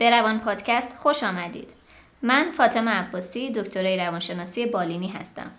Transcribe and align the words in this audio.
به 0.00 0.10
روان 0.10 0.40
پادکست 0.40 0.96
خوش 0.96 1.22
آمدید. 1.22 1.68
من 2.22 2.50
فاطمه 2.52 2.90
عباسی 2.90 3.50
دکترای 3.50 3.96
روانشناسی 3.96 4.66
بالینی 4.66 5.08
هستم. 5.08 5.50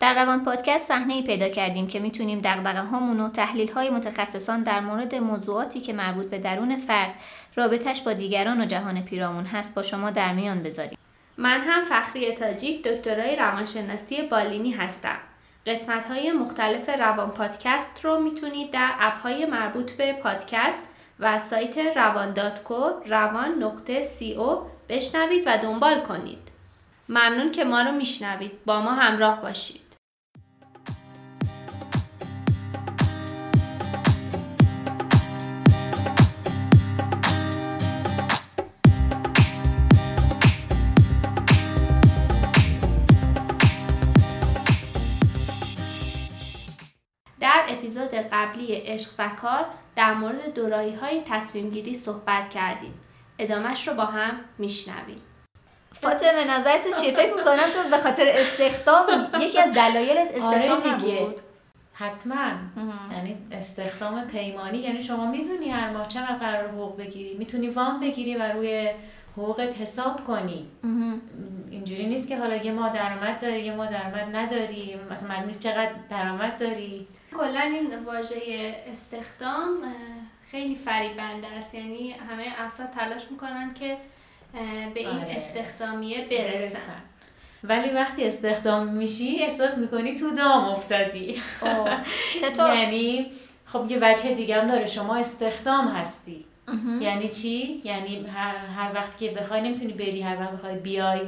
در 0.00 0.14
روان 0.14 0.44
پادکست 0.44 0.88
صحنه 0.88 1.14
ای 1.14 1.22
پیدا 1.22 1.48
کردیم 1.48 1.86
که 1.86 1.98
می‌تونیم 2.00 2.40
دغدغه 2.44 2.80
هامون 2.80 3.20
و 3.20 3.30
تحلیل 3.30 3.72
های 3.72 3.90
متخصصان 3.90 4.62
در 4.62 4.80
مورد 4.80 5.14
موضوعاتی 5.14 5.80
که 5.80 5.92
مربوط 5.92 6.26
به 6.26 6.38
درون 6.38 6.76
فرد، 6.76 7.14
رابطش 7.56 8.00
با 8.00 8.12
دیگران 8.12 8.60
و 8.60 8.64
جهان 8.64 9.02
پیرامون 9.02 9.46
هست 9.46 9.74
با 9.74 9.82
شما 9.82 10.10
در 10.10 10.32
میان 10.32 10.62
بذاریم. 10.62 10.98
من 11.38 11.60
هم 11.60 11.84
فخری 11.84 12.34
تاجیک 12.34 12.82
دکترای 12.82 13.36
روانشناسی 13.36 14.22
بالینی 14.22 14.70
هستم. 14.70 15.18
قسمت 15.66 16.04
های 16.04 16.32
مختلف 16.32 16.88
روان 16.88 17.30
پادکست 17.30 18.04
رو 18.04 18.20
می‌تونید 18.20 18.70
در 18.70 18.90
اپ 19.00 19.18
های 19.18 19.46
مربوط 19.46 19.92
به 19.92 20.12
پادکست 20.12 20.82
و 21.20 21.38
سایت 21.38 21.78
روان 21.96 22.32
داتکو 22.32 22.90
روان 23.06 23.62
نقطه 23.62 24.02
سی 24.02 24.34
او 24.34 24.66
بشنوید 24.88 25.42
و 25.46 25.58
دنبال 25.58 26.00
کنید. 26.00 26.48
ممنون 27.08 27.52
که 27.52 27.64
ما 27.64 27.82
رو 27.82 27.92
میشنوید. 27.92 28.64
با 28.64 28.80
ما 28.80 28.94
همراه 28.94 29.42
باشید. 29.42 29.83
قبلی 48.34 48.74
عشق 48.74 49.10
و 49.18 49.28
کار 49.28 49.64
در 49.96 50.14
مورد 50.14 50.54
دورایی 50.54 50.94
های 50.94 51.22
تصمیم 51.28 51.70
گیری 51.70 51.94
صحبت 51.94 52.50
کردیم. 52.50 52.94
ادامش 53.38 53.88
رو 53.88 53.94
با 53.94 54.04
هم 54.04 54.40
میشنویم. 54.58 55.22
فاطمه 55.92 56.58
نظر 56.58 56.78
تو 56.78 56.90
چیه؟ 57.00 57.12
فکر 57.12 57.34
می‌کنم 57.34 57.56
تو 57.56 57.90
به 57.90 57.98
خاطر 57.98 58.24
استخدام 58.28 59.06
یکی 59.40 59.60
از 59.60 59.72
دلایلت 59.72 60.30
استخدام 60.34 60.80
آره 60.80 60.96
دیگه. 60.96 61.24
بود 61.24 61.40
حتما. 61.92 62.50
یعنی 63.12 63.36
استخدام 63.52 64.26
پیمانی 64.26 64.78
یعنی 64.78 65.02
شما 65.02 65.30
می‌دونی 65.30 65.70
هر 65.70 65.90
ماه 65.90 66.08
چقدر 66.08 66.34
قرار 66.34 66.68
حقوق 66.68 66.98
بگیری. 66.98 67.34
می‌تونی 67.38 67.68
وام 67.68 68.00
بگیری 68.00 68.36
و 68.36 68.42
روی 68.42 68.90
حقوقت 69.36 69.78
حساب 69.78 70.24
کنی. 70.24 70.68
اینجوری 71.70 72.06
نیست 72.06 72.28
که 72.28 72.38
حالا 72.38 72.56
یه 72.56 72.72
ماه 72.72 72.94
درآمد 72.94 73.40
داری 73.40 73.60
یه 73.60 73.74
ماه 73.74 73.90
درآمد 73.90 74.36
نداری. 74.36 74.96
مثلا 75.10 75.28
معلوم 75.28 75.46
نیست 75.46 75.62
چقدر 75.62 75.92
درآمد 76.10 76.58
داری. 76.58 77.06
کلا 77.34 77.60
این 77.60 78.04
واژه 78.04 78.36
استخدام 78.86 79.94
خیلی 80.50 80.74
فریبنده 80.74 81.46
است. 81.46 81.74
یعنی 81.74 82.12
همه 82.30 82.46
افراد 82.58 82.90
تلاش 82.90 83.22
می‌کنن 83.30 83.74
که 83.74 83.96
به 84.94 85.00
این 85.00 85.08
آره. 85.08 85.36
استخدامیه 85.36 86.28
برسن. 86.30 87.02
ولی 87.64 87.90
وقتی 87.90 88.24
استخدام 88.24 88.88
میشی 88.88 89.42
احساس 89.42 89.78
می‌کنی 89.78 90.18
تو 90.18 90.30
دام 90.30 90.64
افتادی. 90.64 91.42
چطور؟ 92.42 92.74
یعنی 92.76 93.32
خب 93.66 93.90
یه 93.90 93.98
وجه 94.02 94.34
دیگه 94.34 94.60
هم 94.60 94.68
داره. 94.68 94.86
شما 94.86 95.16
استخدام 95.16 95.88
هستی. 95.88 96.44
یعنی 97.00 97.28
چی؟ 97.28 97.82
یعنی 97.84 98.26
هر, 98.26 98.56
هر 98.56 98.94
وقت 98.94 99.18
که 99.18 99.30
بخوای 99.30 99.60
نمی‌تونی 99.60 99.92
بری 99.92 100.22
هر 100.22 100.40
وقت 100.40 100.52
بخوای 100.52 100.76
بیای 100.76 101.20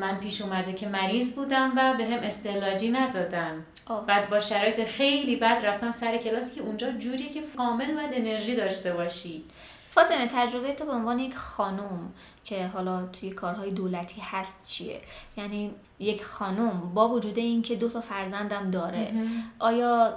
من 0.00 0.18
پیش 0.18 0.42
اومده 0.42 0.72
که 0.72 0.88
مریض 0.88 1.36
بودم 1.36 1.72
و 1.76 1.94
به 1.94 2.04
هم 2.04 2.20
استعلاجی 2.22 2.90
ندادن. 2.90 3.64
آه. 3.86 4.06
بعد 4.06 4.30
با 4.30 4.40
شرایط 4.40 4.84
خیلی 4.84 5.36
بد 5.36 5.60
رفتم 5.64 5.92
سر 5.92 6.16
کلاسی 6.16 6.54
که 6.54 6.60
اونجا 6.60 6.92
جوریه 6.92 7.32
که 7.32 7.42
کامل 7.56 7.94
باید 7.94 8.10
انرژی 8.12 8.56
داشته 8.56 8.92
باشی. 8.92 9.44
فاطمه 9.88 10.26
تجربه 10.26 10.72
تو 10.72 10.84
به 10.84 10.92
عنوان 10.92 11.18
یک 11.18 11.36
خانم 11.36 12.12
که 12.44 12.66
حالا 12.66 13.06
توی 13.06 13.30
کارهای 13.30 13.70
دولتی 13.70 14.20
هست 14.20 14.60
چیه؟ 14.66 15.00
یعنی 15.36 15.70
یک 15.98 16.24
خانم 16.24 16.94
با 16.94 17.08
وجود 17.08 17.38
اینکه 17.38 17.76
دو 17.76 17.88
تا 17.88 18.00
فرزندم 18.00 18.70
داره 18.70 19.12
آیا 19.58 20.16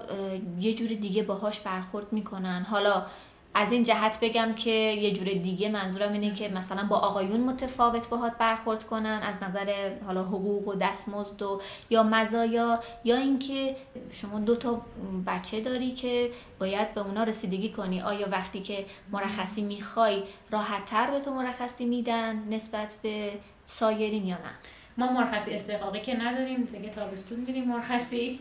یه 0.59 0.74
جور 0.74 0.88
دیگه 0.88 1.24
باهاش 1.24 1.59
برخورد 1.59 2.13
می‌کنن؟ 2.13 2.66
حالا 2.69 3.06
از 3.53 3.72
این 3.72 3.84
جهت 3.84 4.19
بگم 4.22 4.53
که 4.53 4.69
یه 4.69 5.13
جور 5.13 5.28
دیگه 5.28 5.69
منظورم 5.69 6.13
اینه 6.13 6.34
که 6.34 6.50
مثلا 6.50 6.84
با 6.84 6.96
آقایون 6.96 7.40
متفاوت 7.40 8.09
باهات 8.09 8.38
برخورد 8.38 8.84
کنن 8.84 9.19
از 9.24 9.44
نظر 9.44 9.91
حالا 10.06 10.24
حقوق 10.24 10.68
و 10.68 10.75
دستمزد 10.75 11.41
و 11.41 11.62
یا 11.90 12.03
مزایا 12.03 12.80
یا 13.03 13.18
اینکه 13.18 13.75
شما 14.12 14.40
دو 14.40 14.56
تا 14.56 14.81
بچه 15.28 15.62
داری 15.62 15.91
که 15.91 16.31
باید 16.59 16.94
به 16.94 17.02
اونا 17.02 17.24
رسیدگی 17.24 17.69
کنی. 17.69 18.02
آیا 18.02 18.28
وقتی 18.31 18.59
که 18.59 18.86
مرخصی 19.12 19.62
می‌خوای 19.62 20.24
راحت 20.52 20.86
تر 20.86 21.12
به 21.12 21.19
تو 21.19 21.34
مرخصی 21.34 21.86
میدن 21.86 22.44
نسبت 22.50 22.96
به 23.02 23.31
سایرین 23.66 24.28
یا 24.28 24.36
نه؟ 24.36 24.52
ما 24.97 25.12
مرخصی 25.12 25.53
استحقاقی 25.53 26.02
که 26.02 26.16
نداریم 26.16 26.63
دیگه 26.63 26.90
تابستون 26.90 27.40
میریم 27.40 27.68
مرخصی. 27.68 28.40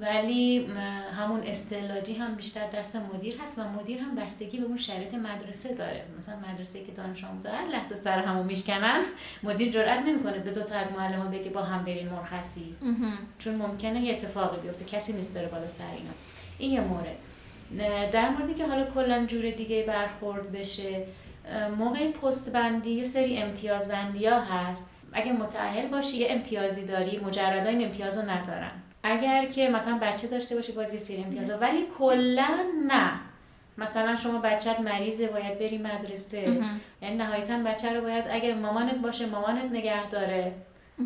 ولی 0.00 0.66
همون 1.18 1.42
استعلاجی 1.46 2.14
هم 2.14 2.34
بیشتر 2.34 2.66
دست 2.66 2.96
مدیر 2.96 3.40
هست 3.42 3.58
و 3.58 3.62
مدیر 3.62 4.00
هم 4.00 4.14
بستگی 4.14 4.58
به 4.58 4.66
اون 4.66 4.76
شرایط 4.76 5.14
مدرسه 5.14 5.74
داره. 5.74 6.04
مثلا 6.18 6.34
مدرسه 6.52 6.84
که 6.84 6.92
دانش 6.92 7.24
آموزا 7.24 7.50
هر 7.50 7.66
لحظه 7.66 7.96
سر 7.96 8.18
همون 8.18 8.46
میشکنن 8.46 9.02
مدیر 9.42 9.72
جرئت 9.72 9.98
نمی‌کنه 9.98 10.38
به 10.38 10.50
دو 10.50 10.62
تا 10.62 10.74
از 10.74 10.92
معلما 10.92 11.24
بگه 11.24 11.50
با 11.50 11.62
هم 11.62 11.84
برین 11.84 12.08
مرخصی. 12.08 12.74
چون 13.38 13.54
ممکنه 13.54 14.00
یه 14.00 14.12
اتفاقی 14.12 14.60
بیفته 14.60 14.84
کسی 14.84 15.12
نیست 15.12 15.34
داره 15.34 15.48
بالا 15.48 15.68
سر 15.68 15.90
اینا. 15.96 16.10
این 16.58 16.72
یه 16.72 16.80
مورد 16.80 17.16
در 18.12 18.28
موردی 18.30 18.54
که 18.54 18.66
حالا 18.66 18.84
کلا 18.84 19.26
جور 19.26 19.50
دیگه 19.50 19.84
برخورد 19.86 20.52
بشه 20.52 21.06
موقع 21.78 22.10
پست 22.10 22.52
بندی 22.52 22.90
یه 22.90 23.04
سری 23.04 23.38
امتیاز 23.38 23.88
بندی 23.88 24.26
ها 24.26 24.40
هست. 24.40 24.94
اگه 25.12 25.32
متأهل 25.32 25.88
باشی 25.88 26.16
یه 26.16 26.26
امتیازی 26.30 26.86
داری 26.86 27.18
مجردا 27.18 27.68
این 27.68 27.84
امتیاز 27.84 28.18
رو 28.18 28.30
ندارن. 28.30 28.70
اگر 29.02 29.46
که 29.46 29.68
مثلا 29.68 29.98
بچه 30.02 30.28
داشته 30.28 30.56
باشی 30.56 30.72
باز 30.72 30.92
یه 30.92 30.98
سری 30.98 31.24
امتیاز 31.24 31.50
ها. 31.50 31.58
ولی 31.58 31.86
کلا 31.98 32.48
نه. 32.86 33.10
مثلا 33.78 34.16
شما 34.16 34.38
بچت 34.38 34.80
مریضه 34.80 35.26
باید 35.26 35.58
بری 35.58 35.78
مدرسه. 35.78 36.62
یعنی 37.02 37.16
نهایتا 37.16 37.58
بچه 37.58 37.92
رو 37.94 38.00
باید 38.00 38.24
اگر 38.30 38.54
مامانت 38.54 38.94
باشه 38.94 39.26
مامانت 39.26 39.72
نگه 39.72 40.08
داره. 40.08 40.52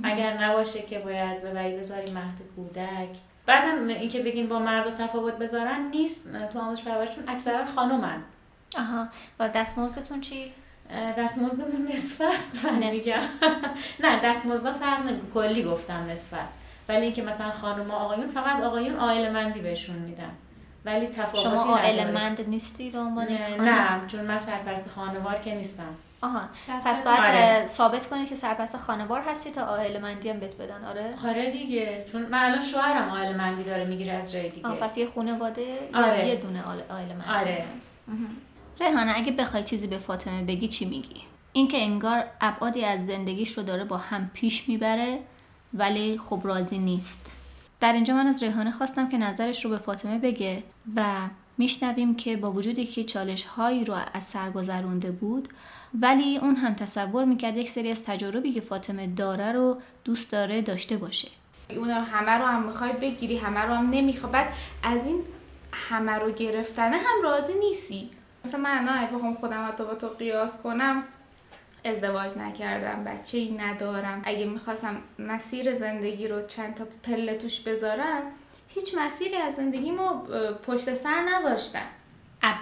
اگر 0.02 0.44
نباشه 0.44 0.82
که 0.82 0.98
باید 0.98 1.42
ببری 1.42 1.76
بذاری 1.76 2.10
مهد 2.12 2.40
کودک. 2.56 3.18
بعدم 3.46 3.88
اینکه 3.88 4.22
بگین 4.22 4.48
با 4.48 4.58
مرد 4.58 4.94
تفاوت 4.94 5.38
بذارن 5.38 5.90
نیست. 5.90 6.32
تو 6.52 6.58
آموزش 6.58 6.84
پرورششون 6.84 7.24
اکثرا 7.28 7.66
خانومن 7.66 8.22
آها. 8.78 9.08
و 9.38 9.48
دستمزدتون 9.48 10.20
چی؟ 10.20 10.52
دستمزدمون 11.18 11.88
نصف 11.92 12.20
است. 12.34 12.64
من. 12.64 12.90
میگم. 12.90 13.22
نه 14.04 14.20
دستمزد 14.24 14.72
فرق 14.72 15.06
نمی 15.06 15.20
کلی 15.34 15.62
گفتم 15.62 16.06
نصف 16.10 16.34
است. 16.34 16.61
ولی 16.88 17.04
اینکه 17.04 17.22
مثلا 17.22 17.50
خانم 17.50 17.90
و 17.90 17.94
آقایون 17.94 18.28
فقط 18.28 18.62
آقایون 18.62 18.96
عائله 18.96 19.30
مندی 19.30 19.60
بهشون 19.60 19.96
میدن. 19.96 20.30
ولی 20.84 21.06
تفاوتی 21.06 21.42
شما. 21.42 21.62
عائله 21.62 22.10
مند 22.10 22.48
نیستی 22.48 22.90
به 22.90 22.98
عنوان 22.98 23.26
نه, 23.60 24.06
چون 24.06 24.20
من 24.20 24.38
سرپرست 24.38 24.90
خانوار 24.90 25.38
که 25.38 25.54
نیستم. 25.54 25.94
آها. 26.20 26.40
پس 26.84 27.04
باید 27.04 27.18
آره. 27.18 27.66
ثابت 27.66 28.06
کنی 28.06 28.26
که 28.26 28.34
سرپرست 28.34 28.76
خانوار 28.76 29.20
هستی 29.20 29.50
تا 29.50 29.62
عائله 29.62 29.98
مندی 29.98 30.28
هم 30.30 30.40
بهت 30.40 30.56
بدن. 30.56 30.84
آره. 30.84 31.14
آره 31.28 31.50
دیگه. 31.50 32.04
چون 32.12 32.22
من 32.22 32.44
الان 32.44 32.62
شوهرم 32.62 33.08
عائله 33.08 33.36
مندی 33.36 33.64
داره 33.64 33.84
می‌گیره 33.84 34.12
از 34.12 34.32
جای 34.32 34.48
دیگه. 34.48 34.68
آه 34.68 34.74
پس 34.74 34.98
یه 34.98 35.06
خانواده 35.06 35.62
یا 35.62 35.78
آره. 36.06 36.28
یه 36.28 36.36
دونه 36.36 36.62
عائله 36.62 37.14
مندی. 37.14 37.30
آره. 37.30 37.64
ریحانه 38.80 39.12
اگه 39.16 39.32
بخوای 39.32 39.62
چیزی 39.62 39.86
به 39.86 39.98
فاطمه 39.98 40.42
بگی 40.44 40.68
چی 40.68 40.84
میگی؟ 40.84 41.20
اینکه 41.52 41.82
انگار 41.82 42.24
ابعادی 42.40 42.84
از 42.84 43.06
زندگیش 43.06 43.58
رو 43.58 43.62
داره 43.62 43.84
با 43.84 43.96
هم 43.96 44.30
پیش 44.34 44.68
می‌بره 44.68 45.18
ولی 45.74 46.18
خب 46.18 46.40
راضی 46.44 46.78
نیست. 46.78 47.36
در 47.80 47.92
اینجا 47.92 48.14
من 48.14 48.26
از 48.26 48.42
ریحانه 48.42 48.72
خواستم 48.72 49.08
که 49.08 49.18
نظرش 49.18 49.64
رو 49.64 49.70
به 49.70 49.78
فاطمه 49.78 50.18
بگه 50.18 50.62
و 50.96 51.04
میشنویم 51.58 52.14
که 52.14 52.36
با 52.36 52.52
وجودی 52.52 52.86
که 52.86 53.04
چالش 53.04 53.44
هایی 53.44 53.84
رو 53.84 53.94
از 54.14 54.24
سر 54.24 54.50
گذرونده 54.50 55.10
بود 55.10 55.48
ولی 56.00 56.38
اون 56.38 56.56
هم 56.56 56.74
تصور 56.74 57.24
می‌کرد 57.24 57.56
یک 57.56 57.70
سری 57.70 57.90
از 57.90 58.04
تجاربی 58.04 58.52
که 58.52 58.60
فاطمه 58.60 59.06
داره 59.06 59.52
رو 59.52 59.80
دوست 60.04 60.30
داره 60.30 60.62
داشته 60.62 60.96
باشه. 60.96 61.28
اون 61.70 61.90
همه 61.90 62.30
رو 62.30 62.44
هم 62.44 62.66
می‌خوای 62.66 62.92
بگیری 62.92 63.36
همه 63.36 63.60
رو 63.60 63.74
هم 63.74 63.90
نمی‌خوای. 63.90 64.32
بعد 64.32 64.52
از 64.82 65.06
این 65.06 65.20
همه 65.72 66.12
رو 66.12 66.32
گرفتنه 66.32 66.96
هم 66.96 67.22
راضی 67.22 67.52
نیستی. 67.54 68.10
مثلا 68.44 68.60
من 68.60 68.88
الان 68.88 69.16
بخوام 69.16 69.34
خودم 69.34 69.72
رو 69.78 69.84
با 69.84 69.94
تو 69.94 70.08
قیاس 70.08 70.62
کنم 70.62 71.02
ازدواج 71.84 72.38
نکردم 72.38 73.04
بچه 73.04 73.38
ای 73.38 73.50
ندارم. 73.50 74.22
اگه 74.24 74.44
می‌خواستم 74.44 74.96
مسیر 75.18 75.74
زندگی 75.74 76.28
رو 76.28 76.42
چند 76.46 76.74
تا 76.74 76.84
پله 77.02 77.34
توش 77.34 77.60
بذارم 77.60 78.22
هیچ 78.68 78.94
مسیری 78.98 79.36
از 79.36 79.54
زندگیمو 79.54 80.08
پشت 80.66 80.94
سر 80.94 81.22
نذاشتم. 81.22 81.86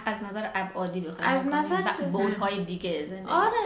از 0.07 0.25
نظر 0.25 0.49
ابعادی 0.55 1.01
بخوایم 1.01 1.31
از 1.31 1.47
نظر 1.47 1.77
بعدهای 2.13 2.65
دیگه 2.65 3.05
زندگی. 3.05 3.31
آره 3.31 3.57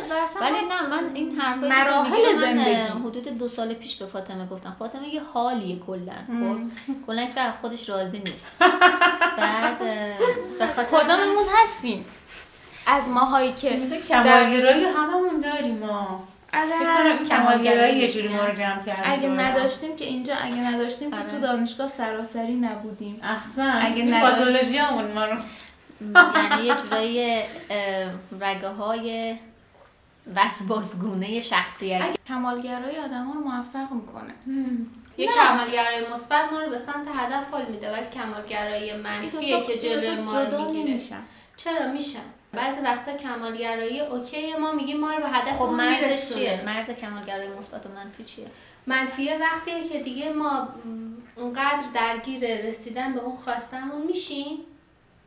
ولی 0.40 0.68
نه 0.68 0.86
من 0.86 1.14
این 1.14 1.40
حرفایی 1.40 1.72
که 1.72 1.78
مراحل 1.78 2.38
زندگی. 2.40 2.98
حدود 3.08 3.38
دو 3.38 3.48
سال 3.48 3.74
پیش 3.74 3.96
به 3.96 4.06
فاطمه 4.06 4.46
گفتم. 4.46 4.76
فاطمه 4.78 5.08
یه 5.08 5.22
حالیه 5.22 5.78
کلا 5.78 6.12
خب؟ 6.26 6.58
کلا 7.06 7.22
هیچ 7.22 7.50
خودش 7.60 7.88
راضی 7.88 8.18
نیست. 8.18 8.58
بعد 9.38 9.78
به 10.58 10.66
خاطر 10.76 10.98
کداممون 10.98 11.44
هستیم. 11.62 12.04
از 12.86 13.08
ماهایی 13.08 13.52
که 13.52 13.78
کمالگرایی 14.08 14.84
هممون 14.84 15.40
داریم 15.40 15.78
ما. 15.78 16.28
اگر 16.52 17.18
کمالگرایی 17.28 17.98
یه 17.98 18.08
جوری 18.08 18.28
ما 18.28 18.44
رو 18.44 18.54
جمع 18.54 18.84
کرده 18.84 19.10
اگه 19.10 19.28
نداشتیم 19.28 19.96
که 19.96 20.04
اینجا 20.04 20.34
اگه 20.34 20.56
نداشتیم 20.56 21.10
که 21.10 21.16
تو 21.16 21.40
دانشگاه 21.40 21.88
سراسری 21.88 22.54
نبودیم. 22.54 23.20
احسن. 23.22 23.80
اگه 23.82 24.20
پاتولوژی 24.20 24.78
همون 24.78 25.12
ما 25.14 25.24
رو. 25.24 25.36
یعنی 26.34 26.64
یه 26.64 26.74
جورایی 26.74 27.42
رگه 28.40 28.68
های 28.68 29.36
وسواسگونه 30.36 31.40
شخصیتی. 31.40 32.18
کمالگرایی 32.28 32.98
آدم 32.98 33.32
رو 33.32 33.40
موفق 33.40 33.92
می‌کنه. 33.92 34.34
یک 35.18 35.30
کمالگرایی 35.30 36.00
مثبت 36.14 36.52
ما 36.52 36.60
رو 36.60 36.70
به 36.70 36.78
سمت 36.78 37.08
هدف 37.16 37.54
هل 37.54 37.64
میده 37.70 37.92
ولی 37.92 38.06
کمالگرایی 38.06 38.92
منفیه 38.92 39.66
که 39.66 39.78
جلوی 39.78 40.16
ما 40.16 40.40
رو 40.40 40.72
می‌گیره. 40.72 41.00
چرا؟ 41.56 41.92
میشن. 41.92 42.18
بعضی 42.54 42.80
وقتا 42.80 43.16
کمالگرایی 43.16 44.00
اوکی 44.00 44.54
ما 44.56 44.72
میگیم 44.72 45.00
ما 45.00 45.12
رو 45.12 45.22
به 45.22 45.28
هدف 45.28 45.58
خب 45.58 45.64
مرزش 45.64 46.04
میرسونه. 46.04 46.44
چیه؟ 46.44 46.62
مرز 46.66 46.90
کمالگرایی 46.90 47.50
مثبت 47.50 47.86
و 47.86 47.88
منفی 47.88 48.24
چیه؟ 48.24 48.46
منفیه 48.86 49.38
وقتیه 49.38 49.88
که 49.88 50.02
دیگه 50.02 50.32
ما 50.32 50.68
اونقدر 51.36 51.84
درگیر 51.94 52.68
رسیدن 52.68 53.12
به 53.12 53.20
اون 53.20 53.36
خواستمون 53.36 54.02
میشیم 54.06 54.58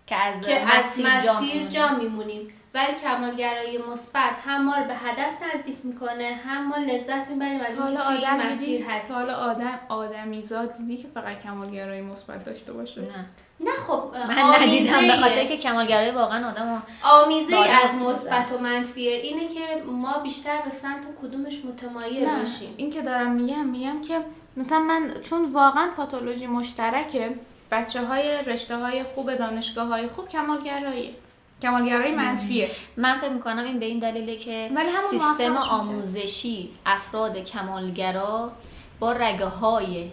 که 0.08 0.16
از 0.16 0.46
که 0.46 0.60
از 0.60 0.86
مسیر 0.86 1.06
جا 1.06 1.34
مسیر 1.34 1.54
می‌مونی. 1.54 1.70
جا 1.70 1.90
میمونیم. 1.90 2.54
ولی 2.74 2.94
کمالگرایی 3.04 3.78
مثبت 3.78 4.34
هم 4.46 4.66
ما 4.66 4.76
رو 4.76 4.84
به 4.84 4.96
هدف 4.96 5.32
نزدیک 5.42 5.78
می‌کنه 5.84 6.40
هم 6.46 6.68
ما 6.68 6.78
لذت 6.78 7.30
می‌بریم 7.30 7.62
از 7.62 7.80
اینکه 7.80 8.00
آدم 8.00 8.38
مسیر 8.38 8.86
هست 8.86 9.08
تا 9.08 9.14
حالا 9.14 9.36
آدم 9.36 9.80
آدمیزاد 9.90 10.78
دیدی 10.78 10.98
که 10.98 11.08
فقط 11.14 11.44
کمالگرایی 11.44 12.02
مثبت 12.02 12.46
داشته 12.46 12.74
باشه؟ 12.74 13.02
نه. 13.02 13.26
نه 13.60 13.72
خب 13.88 14.04
من 14.28 14.62
ندیدم 14.62 15.08
به. 15.08 15.16
خاطر 15.16 15.46
که 15.46 15.58
کمالگرایی 15.58 16.12
واقعا 16.12 16.50
آدم 16.50 16.84
آمیزه 17.04 17.56
از 17.56 18.02
مثبت 18.02 18.52
و 18.52 18.58
منفیه. 18.58 19.12
اینه 19.12 19.48
که 19.48 19.84
ما 19.86 20.18
بیشتر 20.18 20.62
به 20.62 20.76
سمت 20.76 21.04
کدومش 21.22 21.66
متمایل 21.66 22.40
باشیم 22.40 22.74
این 22.78 22.90
که 22.90 23.02
دارم 23.02 23.32
میگم 23.32 23.66
میگم 23.66 24.02
که 24.02 24.20
مثلا 24.58 24.80
من 24.80 25.14
چون 25.22 25.52
واقعا 25.52 25.90
پاتولوژی 25.98 26.48
مشترکه 26.48 27.36
بچه 27.72 28.06
های 28.06 28.44
رشته 28.44 28.78
های 28.78 29.04
خوب 29.04 29.36
دانشگاه 29.36 29.88
های 29.88 30.08
خوب 30.08 30.30
کمالگرایی 30.30 31.16
کمالگرایی 31.62 32.16
منفیه. 32.16 32.70
من 32.98 33.18
فکر 33.18 33.30
می‌کنم 33.30 33.64
این 33.64 33.80
به 33.80 33.86
این 33.86 34.00
دلیله 34.00 34.36
که 34.36 34.70
سیستم. 34.98 35.58
آموزشی 35.58 36.70
افراد 36.86 37.38
کمالگرا 37.38 38.52
با 39.00 39.12
رگه 39.12 39.46
های 39.46 40.10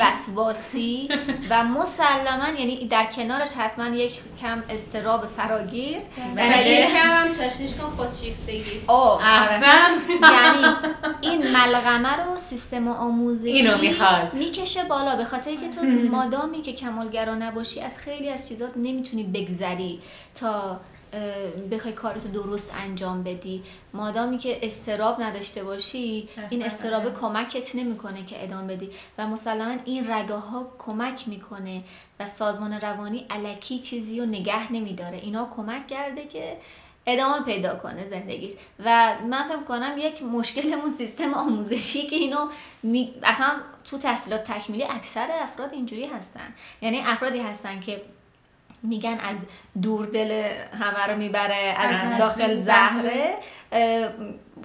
وسواسی 0.00 1.08
و 1.50 1.64
مسلما 1.64 2.48
یعنی 2.58 2.86
در 2.86 3.06
کنارش 3.06 3.52
حتما 3.52 3.86
یک 3.86 4.20
کم 4.40 4.62
استراب 4.70 5.26
فراگیر. 5.26 5.98
و 5.98 6.34
بله. 6.36 6.68
یک 6.68 6.88
کم 6.88 7.10
هم 7.10 7.32
تشنیش 7.32 7.74
کن 7.74 7.90
خودشیفتگی 7.96 8.80
احسن. 8.88 9.92
یعنی 10.22 10.66
این 11.20 11.50
ملغمه 11.50 12.16
رو 12.16 12.36
سیستم 12.36 12.88
آموزشی 12.88 13.52
اینو 13.52 13.78
می‌خواد. 13.78 14.34
می‌کشه 14.34 14.84
بالا. 14.84 15.16
به 15.16 15.24
خاطر 15.24 15.50
که 15.50 15.68
تو 15.68 15.86
مادامی 16.16 16.62
که 16.62 16.72
کمالگرا 16.72 17.34
نباشی 17.34 17.80
از 17.80 17.98
خیلی 17.98 18.30
از 18.30 18.48
چیزات 18.48 18.70
نمی‌تونی 18.76 19.24
بگذری 19.24 20.00
تا 20.34 20.80
بخوای 21.70 21.94
کارتو 21.94 22.28
درست 22.28 22.74
انجام 22.78 23.22
بدی. 23.22 23.62
مادامی 23.92 24.38
که 24.38 24.66
استراب 24.66 25.22
نداشته 25.22 25.64
باشی 25.64 26.28
این. 26.50 26.64
استراب 26.64 27.20
کمکت 27.20 27.74
نمی‌کنه 27.74 28.24
که 28.24 28.44
ادامه 28.44 28.76
بدی. 28.76 28.90
و 29.18 29.26
مسلما 29.26 29.74
این 29.84 30.10
رگه 30.10 30.34
ها 30.34 30.72
کمک 30.78 31.28
می‌کنه 31.28 31.82
و 32.20 32.26
سازمان 32.26 32.72
روانی 32.72 33.26
علکی 33.30 33.78
چیزی 33.78 34.20
رو 34.20 34.26
نگه 34.26 34.72
نمیداره. 34.72 35.18
اینا 35.18 35.48
کمک 35.56 35.86
کرده 35.86 36.26
که 36.26 36.56
ادامه 37.06 37.44
پیدا 37.44 37.76
کنه 37.76 38.04
زندگیت. 38.04 38.52
و 38.84 39.14
من 39.30 39.48
فکر 39.48 39.62
کنم 39.62 39.94
یک 39.98 40.22
مشکلمون 40.22 40.92
سیستم 40.92 41.34
آموزشی 41.34 42.06
که 42.06 42.16
اینو 42.16 42.48
می... 42.82 43.14
اصلا 43.22 43.50
تو 43.84 43.98
تحصیلات 43.98 44.44
تکمیلی 44.44 44.84
اکثر 44.84 45.28
افراد 45.42 45.72
اینجوری 45.72 46.06
هستن. 46.06 46.54
یعنی 46.82 47.00
افرادی 47.00 47.38
هستن 47.38 47.80
که 47.80 48.02
میگن 48.82 49.18
از 49.20 49.36
دور 49.82 50.06
دل 50.06 50.42
همه 50.80 51.06
رو 51.12 51.16
می‌بره 51.18 51.54
از 51.78 51.92
از 52.12 52.18
داخل 52.18 52.56
زهره. 52.56 53.34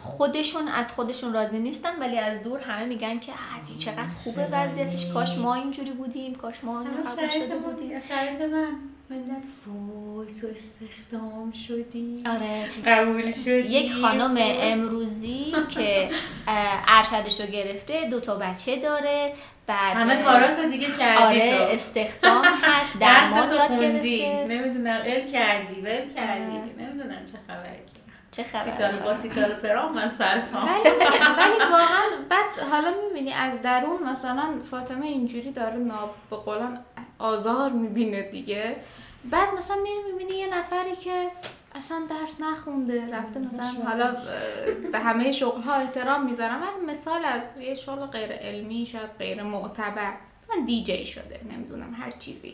خودشون 0.01 0.67
از 0.67 0.93
خودشون 0.93 1.33
راضی 1.33 1.59
نیستن 1.59 1.99
ولی 1.99 2.17
از 2.17 2.43
دور 2.43 2.59
همه 2.59 2.85
میگن 2.85 3.19
که 3.19 3.31
"آه، 3.31 3.37
این 3.69 3.77
چقدر 3.77 4.07
خوبه 4.23 4.47
وضعیتش. 4.51 5.05
کاش 5.11 5.37
ما 5.37 5.53
اینجوری 5.55 5.91
بودیم 5.91 6.35
کاش 6.35 6.63
ما 6.63 6.79
قبول 6.83 7.29
شده 7.29 7.55
بودیم. 7.55 7.99
شرایط 7.99 8.41
من. 8.41 8.67
ملت 9.09 9.43
وای 9.67 10.27
تو 10.41 10.47
استخدام 10.47 11.51
شدی. 11.51 12.23
آره. 12.29 12.65
قبول 12.85 13.31
شدی. 13.31 13.51
یک 13.51 13.93
خانم 13.93 14.35
امروزی 14.39 15.53
که 15.75 16.09
ارشدش 16.87 17.41
رو 17.41 17.47
گرفته 17.47 18.07
دو 18.09 18.19
تا 18.19 18.35
بچه 18.35 18.75
داره. 18.75 19.33
بعد 19.67 19.95
همه 19.97 20.23
کاراتو 20.23 20.69
دیگه 20.69 20.87
کردی 20.99 21.23
آره 21.23 21.57
تو. 21.57 21.63
استخدام 21.63 22.45
هست 22.63 22.99
درمان 22.99 23.47
درس 23.47 23.51
یاد 23.53 23.67
خوندی. 23.77 24.17
گرفته 24.17 24.47
نمی‌دونم 24.47 25.01
ال 25.05 25.31
کردی 25.31 25.81
ول 25.81 26.13
کردی. 26.15 26.57
آره. 26.57 26.73
نمی‌دونم 26.87 27.25
چه 27.25 27.37
خبره 27.47 27.79
چه 28.31 28.43
خبره 28.43 28.99
با؟ 29.05 29.13
سیتال 29.13 29.53
پرام 29.53 29.93
من 29.95 30.09
سر 30.09 30.39
پام 30.39 30.63
ولی 30.63 30.89
ولی 31.39 31.59
واقعا 31.71 32.03
بعد 32.29 32.69
حالا 32.71 32.93
می‌بینی 33.07 33.33
از 33.33 33.61
درون 33.61 34.03
مثلا 34.11 34.43
فاطمه 34.71 35.05
اینجوری 35.05 35.51
داره 35.51 35.75
ناب 35.75 36.15
به 36.29 36.35
قولان 36.35 36.79
آزار 37.19 37.71
می‌بینه 37.71 38.21
دیگه. 38.21 38.75
بعد 39.25 39.47
مثلا 39.57 39.75
میری 39.75 39.97
می‌بینی 40.11 40.39
یه 40.39 40.47
نفری 40.57 40.95
که 40.95 41.11
اصلا 41.75 42.01
درس 42.09 42.41
نخونده 42.41 43.09
رفته 43.13 43.39
مثلا 43.39 43.71
حالا 43.87 44.15
به 44.91 44.99
همه 44.99 45.31
شغل 45.31 45.61
ها 45.61 45.73
احترام 45.73 46.25
می‌ذارم 46.25 46.61
ولی 46.61 46.91
مثال 46.91 47.25
از 47.25 47.61
یه 47.61 47.75
شغل 47.75 48.05
غیر 48.05 48.31
علمی 48.31 48.85
شاید 48.85 49.09
غیر 49.19 49.43
معتبر 49.43 50.13
مثلا 50.43 50.65
دیجی 50.65 51.05
شده 51.05 51.39
نمی‌دونم 51.51 51.93
هر 51.93 52.11
چیزی. 52.11 52.53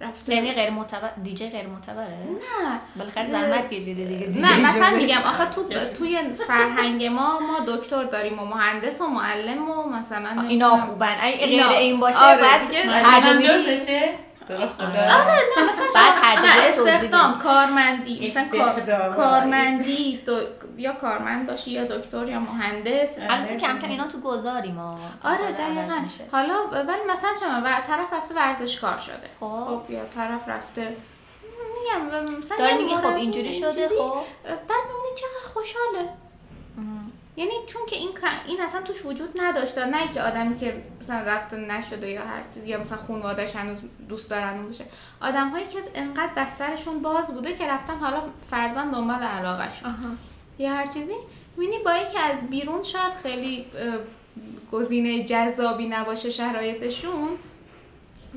رفته. 0.00 0.34
یعنی 0.34 0.52
غیر 0.52 0.70
معتبر 0.70 1.10
دیجی 1.22 1.48
غیر 1.48 1.66
معتبره؟ 1.66 2.08
نه. 2.08 2.80
بالاخره 2.96 3.26
زحمت 3.26 3.70
کشیده 3.70 4.04
دیگه 4.04 4.26
دیجی 4.26 4.40
نه 4.40 4.68
مثلا. 4.70 4.96
میگم 4.96 5.20
آخه 5.26 5.44
تو 5.46 5.64
توی 5.98 6.18
فرهنگ 6.46 7.04
ما 7.04 7.40
ما 7.40 7.60
دکتر 7.76 8.04
داریم 8.04 8.38
و 8.38 8.44
مهندس 8.44 9.00
و 9.00 9.06
معلم 9.06 9.70
و 9.70 9.82
مثلا 9.90 10.42
اینا. 10.48 10.76
خوبن. 10.76 11.16
اگه 11.20 11.46
غیر. 11.46 11.62
این 11.66 12.00
باشه 12.00 12.18
آره، 12.18 12.42
بعد 12.42 12.60
دیگه 12.66 14.18
تو 14.56 14.62
رو 14.62 14.68
خدا 14.68 14.86
آره. 14.86 15.40
نه 15.56 15.72
مثلا 15.72 15.86
بعد 15.94 16.74
شما- 16.74 16.86
استخدام. 16.86 17.38
کارمندی 17.38 18.26
مثلا 18.28 18.44
کار-. 18.52 19.14
کارمندی 19.16 20.16
دو- 20.26 20.40
یا 20.76 20.92
کارمند 20.92 21.46
باشی 21.46 21.70
یا 21.70 21.84
دکتر 21.84 22.28
یا 22.28 22.40
مهندس 22.40 23.18
البته 23.30 23.56
کم 23.56 23.78
کم 23.78 23.88
اینا 23.88 24.06
تو 24.06 24.20
گذاری 24.20 24.72
ما 24.72 24.98
آره 25.24 25.52
دقیقا 25.52 25.98
میشه. 26.04 26.24
حالا 26.32 26.54
ولی 26.88 27.12
مثلا 27.12 27.30
چه 27.40 27.46
و 27.46 27.80
طرف 27.86 28.12
رفته 28.12 28.34
ورزشکار 28.34 28.98
شده 28.98 29.30
خب. 29.40 29.46
خب 29.46 29.90
یا 29.90 30.04
طرف 30.14 30.48
رفته 30.48 30.96
میگم 31.74 32.24
مثلا 32.38 32.56
داره 32.58 32.72
یه 32.72 32.78
میگی 32.78 32.94
خب 32.94 33.06
اینجوری 33.06 33.52
شده 33.52 33.88
خب 33.88 34.14
بعد 34.44 34.82
می‌بینی 34.88 35.14
چقدر 35.16 35.52
خوشحاله 35.54 36.08
یعنی 37.36 37.52
چون 37.66 37.82
که 37.86 37.96
این 37.96 38.10
این 38.46 38.60
اصلا 38.60 38.82
توش 38.82 39.06
وجود 39.06 39.40
نداشته 39.40 39.84
نه 39.84 40.08
که 40.08 40.22
آدمی 40.22 40.56
که 40.56 40.82
مثلا 41.00 41.20
رفته 41.20 41.56
نشده 41.56 42.10
یا 42.10 42.22
هر 42.22 42.42
چیزی 42.54 42.68
یا 42.68 42.80
مثلا 42.80 42.98
خانواده‌اش 42.98 43.56
هنوز 43.56 43.78
دوست 44.08 44.30
دارن 44.30 44.58
اون 44.58 44.68
بشه 44.68 44.84
آدم 45.20 45.48
هایی 45.48 45.66
که 45.66 45.78
انقدر 45.94 46.32
دسترشون 46.36 47.02
باز 47.02 47.34
بوده 47.34 47.54
که 47.54 47.66
رفتن 47.66 47.98
حالا 47.98 48.22
فرزن 48.50 48.90
دنبال 48.90 49.22
علاقهشون. 49.22 49.94
یا 50.58 50.74
هر 50.74 50.86
چیزی. 50.86 51.14
می‌بینی 51.56 51.82
با 51.82 51.92
که 52.12 52.20
از 52.20 52.50
بیرون 52.50 52.82
شاید 52.82 53.12
خیلی 53.22 53.66
گزینه 54.72 55.24
جذابی 55.24 55.88
نباشه 55.88 56.30
شرایطشون 56.30 57.28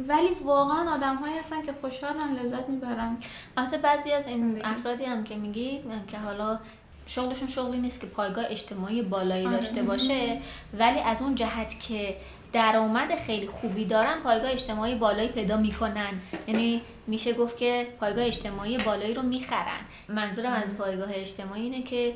ولی 0.07 0.27
واقعا 0.43 0.93
آدم 0.93 1.15
هایی 1.15 1.37
هستن 1.37 1.61
که 1.61 1.73
خوشحالن 1.81 2.35
لذت 2.35 2.69
می‌برن. 2.69 3.17
البته 3.57 3.77
بعضی 3.77 4.11
از 4.11 4.27
این 4.27 4.41
زندگی. 4.41 4.61
افرادی 4.63 5.05
هم 5.05 5.23
که 5.23 5.35
میگی 5.35 5.83
که 6.07 6.17
حالا 6.17 6.59
شغلشون 7.07 7.47
شغلی 7.47 7.79
نیست 7.79 8.01
که 8.01 8.07
پایگاه 8.07 8.45
اجتماعی 8.49 9.01
بالایی 9.01 9.45
آره. 9.45 9.55
داشته 9.55 9.83
باشه. 9.83 10.39
ولی 10.73 10.99
از 10.99 11.21
اون 11.21 11.35
جهت 11.35 11.79
که 11.79 12.17
درآمد 12.53 13.15
خیلی 13.15 13.47
خوبی 13.47 13.85
دارن 13.85 14.19
پایگاه 14.19 14.51
اجتماعی 14.51 14.95
بالایی 14.95 15.29
پیدا 15.29 15.57
می‌کنن. 15.57 16.13
یعنی 16.47 16.81
میشه 17.07 17.33
گفت 17.33 17.57
که 17.57 17.87
پایگاه 17.99 18.25
اجتماعی 18.25 18.77
بالایی 18.77 19.13
رو 19.13 19.21
می‌خرن. 19.21 19.79
منظورم 20.09 20.53
از 20.53 20.77
پایگاه 20.77 21.09
اجتماعی 21.13 21.61
اینه 21.61 21.83
که 21.83 22.15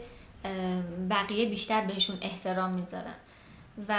بقیه 1.10 1.50
بیشتر 1.50 1.82
بهشون 1.82 2.18
احترام 2.22 2.72
می‌ذارن. 2.72 3.16
و 3.90 3.94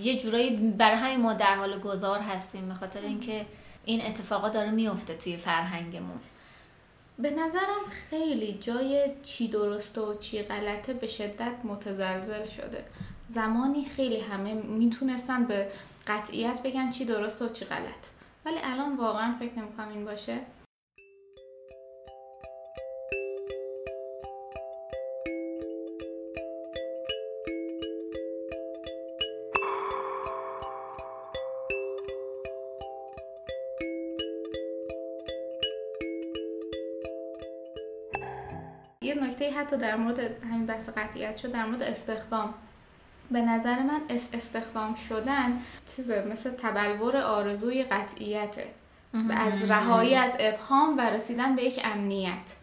یه 0.00 0.18
جورایی 0.18 0.56
برای 0.56 0.96
همین 0.96 1.20
ما 1.20 1.32
در 1.32 1.54
حال 1.54 1.78
گذار 1.78 2.20
هستیم 2.20 2.68
به 2.68 2.74
خاطر 2.74 3.00
اینکه 3.00 3.46
این 3.84 4.06
اتفاقا 4.06 4.48
داره 4.48 4.70
میفته 4.70 5.14
توی 5.14 5.36
فرهنگمون. 5.36 6.18
به 7.18 7.30
نظرم 7.30 7.84
خیلی 8.10 8.58
جای 8.60 9.10
چی 9.22 9.48
درسته 9.48 10.00
و 10.00 10.14
چی 10.14 10.42
غلطه 10.42 10.94
به 10.94 11.06
شدت 11.06 11.54
متزلزل 11.64 12.44
شده. 12.46 12.84
زمانی 13.28 13.84
خیلی 13.84 14.20
همه 14.20 14.54
می‌تونستن 14.54 15.44
به 15.44 15.68
قطعیت 16.06 16.62
بگن 16.62 16.90
چی 16.90 17.04
درسته 17.04 17.44
و 17.44 17.48
چی 17.48 17.64
غلط. 17.64 18.06
ولی 18.44 18.58
الان 18.62 18.96
واقعا 18.96 19.34
فکر 19.38 19.58
نمی‌کنم 19.58 19.88
این 19.88 20.04
باشه. 20.04 20.38
حتی 39.66 39.76
در 39.76 39.96
مورد 39.96 40.18
همین 40.44 40.66
بحث 40.66 40.88
قطعیت 40.88 41.36
شد 41.36 41.52
در 41.52 41.66
مورد 41.66 41.82
استخدام. 41.82 42.54
به 43.30 43.40
نظر 43.40 43.82
من 43.82 44.00
استخدام 44.32 44.94
شدن 44.94 45.60
چیزه 45.96 46.24
مثل 46.32 46.50
تبلور 46.50 47.16
آرزوی 47.16 47.82
قطعیته 47.82 48.66
و 49.14 49.32
از 49.32 49.70
رهایی 49.70 50.14
از 50.14 50.36
ابهام 50.40 50.98
و 50.98 51.00
رسیدن 51.00 51.56
به 51.56 51.64
یک 51.64 51.80
امنیت. 51.84 52.54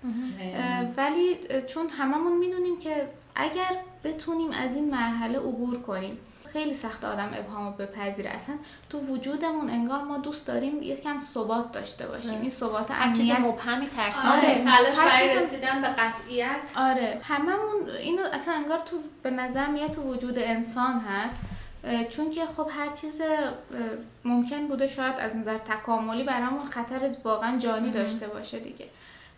ولی 0.97 1.37
چون 1.67 1.89
هممون 1.89 2.37
می‌دونیم 2.37 2.79
که 2.79 3.07
اگر 3.35 3.77
بتونیم 4.03 4.51
از 4.51 4.75
این 4.75 4.91
مرحله 4.91 5.39
عبور 5.39 5.81
کنیم 5.81 6.17
خیلی 6.53 6.73
سخت 6.73 7.05
آدم 7.05 7.31
ابهامو 7.35 7.71
بپذیره. 7.71 8.29
اصلا 8.29 8.55
تو 8.89 8.99
وجودمون 8.99 9.69
انگار 9.69 10.03
ما 10.03 10.17
دوست 10.17 10.47
داریم 10.47 10.83
یکم 10.83 11.19
ثبات 11.19 11.71
داشته 11.71 12.07
باشیم. 12.07 12.41
این 12.41 12.49
ثبات 12.49 12.91
امنیت 12.91 13.17
چیز 13.17 13.31
مبهمی 13.31 13.87
ترسناکه 13.87 14.47
آره. 14.47 14.63
تلاش 14.63 14.97
برای 14.97 15.35
رسیدن 15.35 15.81
به 15.81 15.87
قطعیت. 15.87 16.71
آره. 16.77 17.21
هممون 17.23 17.89
اینو 17.99 18.23
اصلا 18.33 18.53
انگار 18.53 18.79
تو 18.79 18.95
به 19.23 19.31
نظر 19.31 19.67
میاد 19.67 19.91
تو 19.91 20.01
وجود 20.01 20.39
انسان 20.39 20.99
هست. 20.99 21.35
چون 22.09 22.31
که 22.31 22.45
خب 22.45 22.69
هر 22.77 22.89
چیز 22.89 23.21
ممکن 24.25 24.67
بوده 24.67 24.87
شاید 24.87 25.15
از 25.19 25.35
نظر 25.35 25.57
تکاملی 25.57 26.23
برامون 26.23 26.65
خطر 26.65 27.15
واقعا 27.23 27.57
جانی 27.57 27.91
داشته 27.91 28.27
باشه 28.27 28.59
دیگه. 28.59 28.87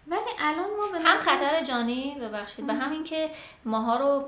ولی 0.07 0.19
الان 0.39 0.65
ما 0.65 0.99
به 0.99 1.09
هم 1.09 1.17
خطر 1.17 1.63
جانی 1.63 2.17
ببخشید. 2.21 2.67
به 2.67 2.73
همین 2.73 3.03
که 3.03 3.29
ماها 3.65 3.97
رو 3.97 4.25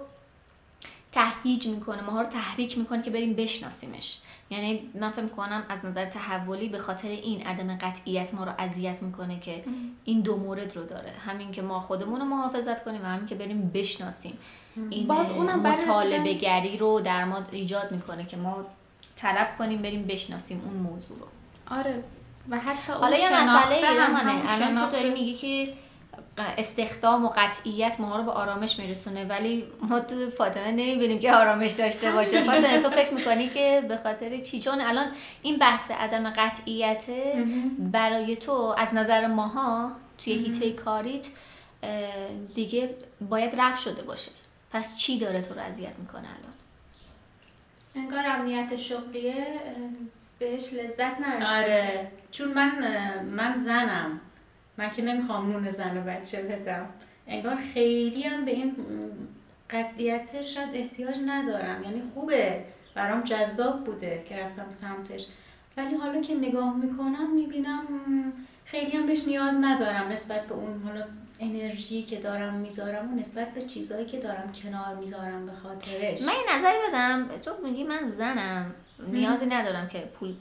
تهیج 1.18 1.68
می‌کنه 1.68 2.02
ماها 2.02 2.22
رو 2.22 2.28
تحریک 2.28 2.78
می‌کنه 2.78 3.02
که 3.02 3.12
بریم 3.12 3.34
بشناسیمش. 3.34 4.18
یعنی 4.50 4.90
من 4.94 5.12
فکر 5.12 5.28
کنم 5.28 5.64
از 5.70 5.86
نظر 5.86 6.06
تحولی 6.06 6.70
به 6.70 6.80
خاطر 6.80 7.08
این 7.08 7.48
عدم 7.48 7.78
قطعیت 7.78 8.34
ما 8.34 8.44
رو 8.44 8.52
اذیت 8.58 9.02
می‌کنه 9.02 9.40
که 9.40 9.64
این 10.04 10.22
دو 10.22 10.38
مورد 10.38 10.76
رو 10.76 10.86
داره. 10.86 11.12
همین 11.28 11.52
که 11.52 11.62
ما 11.62 11.80
خودمون 11.80 12.20
رو 12.20 12.26
محافظت 12.26 12.84
کنیم 12.84 13.02
و 13.02 13.06
همین 13.06 13.26
که 13.26 13.36
بریم 13.36 13.72
بشناسیم. 13.74 14.38
این 14.90 15.08
باز 15.08 15.32
اونم 15.32 15.60
مطالبه 15.60 16.34
گری 16.34 16.78
رو 16.78 17.02
در 17.02 17.26
ما 17.26 17.42
ایجاد 17.52 17.92
می‌کنه 17.92 18.26
که 18.26 18.38
ما 18.38 18.66
طلب 19.16 19.58
کنیم 19.58 19.82
بریم 19.82 20.04
بشناسیم 20.04 20.62
اون 20.66 20.74
موضوع 20.74 21.18
رو. 21.20 21.28
آره. 21.78 22.04
و 22.50 22.60
حتی 22.60 22.94
حالا 22.94 23.18
یه 23.18 23.42
مسئله 23.42 23.82
الان 24.48 24.76
تو 24.76 24.92
داری 24.92 25.10
میگی 25.10 25.34
که 25.34 25.74
استخدام 26.44 27.26
و 27.26 27.30
قطعیت 27.30 28.00
ما 28.00 28.18
رو 28.18 28.24
به 28.24 28.32
آرامش 28.32 28.80
میرسونه. 28.80 29.26
ولی 29.26 29.66
ما 29.82 30.00
تو 30.00 30.30
فاطمه 30.30 30.72
نمی‌بینیم 30.72 31.20
که 31.20 31.34
آرامش 31.34 31.72
داشته 31.72 32.12
باشه. 32.12 32.44
فاطمه 32.52 32.82
تو 32.82 32.90
فکر 32.90 33.14
می‌کنی 33.14 33.50
که 33.50 33.84
به 33.88 33.98
خاطر 33.98 34.38
چی؟ 34.38 34.60
چون 34.60 34.82
الان 34.82 35.08
این 35.42 35.58
بحث 35.58 35.92
عدم 35.92 36.30
قطعیت 36.30 37.06
برای 37.92 38.36
تو 38.36 38.76
از 38.78 38.94
نظر 38.94 39.28
ماها 39.28 39.92
توی 40.18 40.34
هیته 40.44 40.72
کاریت 40.72 41.28
دیگه 42.56 42.96
باید 43.30 43.62
رفت 43.62 43.82
شده 43.82 44.02
باشه. 44.02 44.32
پس 44.72 44.98
چی 44.98 45.20
داره 45.20 45.42
تو 45.42 45.54
رو 45.54 45.60
اذیت 45.62 45.94
می‌کنه 46.00 46.28
الان؟ 46.28 46.54
انگار 47.96 48.26
امنیت 48.26 48.76
شغلیه 48.76 49.46
بهش 50.40 50.74
لذت 50.74 51.20
نرسید 51.20 51.48
آره. 51.48 52.12
چون 52.32 52.54
من 52.54 52.72
من 53.26 53.56
زنم. 53.56 54.22
من 54.78 54.90
که 54.90 55.02
نمی‌خوام 55.02 55.52
نون 55.52 55.72
زن 55.72 55.98
و 55.98 56.02
بچه 56.02 56.42
بدم. 56.42 56.86
انگار 57.28 57.56
خیلی 57.74 58.24
هم 58.24 58.46
به 58.46 58.52
این 58.52 58.76
قطعیت 59.70 60.42
شاید 60.42 60.70
احتیاج 60.74 61.16
ندارم. 61.28 61.84
یعنی 61.84 62.02
خوبه. 62.14 62.64
برام 62.96 63.22
جذاب 63.22 63.84
بوده 63.84 64.24
که 64.30 64.38
رفتم 64.38 64.72
سمتش. 64.72 65.28
ولی 65.78 65.96
حالا 65.96 66.22
که 66.22 66.36
نگاه 66.36 66.76
می‌کنم 66.76 67.36
می‌بینم 67.36 67.84
خیلی 68.66 68.92
هم 68.92 69.06
بهش 69.06 69.28
نیاز 69.28 69.60
ندارم 69.64 70.08
نسبت 70.08 70.46
به 70.46 70.56
اون 70.56 70.82
حالا 70.84 71.06
انرژی 71.40 72.04
که 72.04 72.16
دارم 72.16 72.54
می‌ذارم 72.54 73.14
و 73.14 73.20
نسبت 73.20 73.54
به 73.54 73.62
چیزهایی 73.62 74.06
که 74.06 74.20
دارم 74.20 74.54
کنار 74.64 74.96
می‌ذارم 74.96 75.46
به 75.46 75.52
خاطرش. 75.52 76.22
من 76.22 76.56
نظری 76.56 76.78
بدم. 76.90 77.28
تو 77.42 77.52
میگی 77.64 77.84
من 77.84 78.08
زنم. 78.08 78.76
نیازی 79.08 79.46
ندارم 79.46 79.88
که 79.88 80.00
پول 80.00 80.34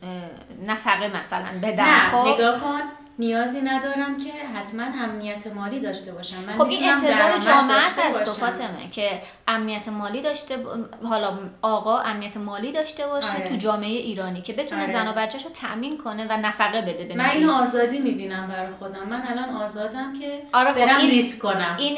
نفقه 0.67 1.19
مثلا 1.19 1.49
بدم 1.63 1.85
نه 1.85 2.11
خب 2.11 2.29
نگاه 2.29 2.61
کن. 2.61 2.81
نیازی 3.19 3.61
ندارم 3.61 4.17
که 4.17 4.33
حتما 4.59 4.85
امنیت 5.05 5.47
مالی 5.47 5.81
داشته 5.81 6.13
باشم. 6.13 6.37
من 6.47 6.53
خب 6.53 6.67
این 6.69 6.91
انتظار 6.91 7.39
جامعه 7.39 7.77
است 7.77 8.01
از 8.09 8.23
فاطمه 8.23 8.91
که 8.93 9.21
امنیت 9.49 9.89
مالی 9.89 10.23
داشته 10.23 10.57
حالا 11.05 11.39
آقا 11.63 11.99
امنیت 11.99 12.37
مالی 12.37 12.73
داشته 12.73 13.07
باشه 13.07 13.37
آره. 13.37 13.49
تو 13.49 13.57
جامعه 13.57 13.89
ایرانی 13.89 14.43
که 14.43 14.53
بتونه 14.53 14.83
آره. 14.83 14.93
زن 14.93 15.09
و 15.09 15.13
بچهش 15.13 15.45
رو 15.45 15.51
تامین 15.51 15.99
کنه 15.99 16.27
و 16.31 16.37
نفقه 16.37 16.81
بده 16.83 17.05
به 17.05 17.15
من 17.15 17.31
این 17.31 17.49
آزادی 17.49 17.99
می‌بینم 17.99 18.49
برای 18.49 18.71
خودم. 18.79 19.09
من 19.09 19.23
الان 19.29 19.49
آزادم 19.63 20.13
که 20.21 20.43
آره 20.53 20.73
خب 20.73 20.85
برم 20.85 20.97
این 20.97 21.11
ریسک 21.11 21.43
کنم. 21.43 21.77
این 21.79 21.97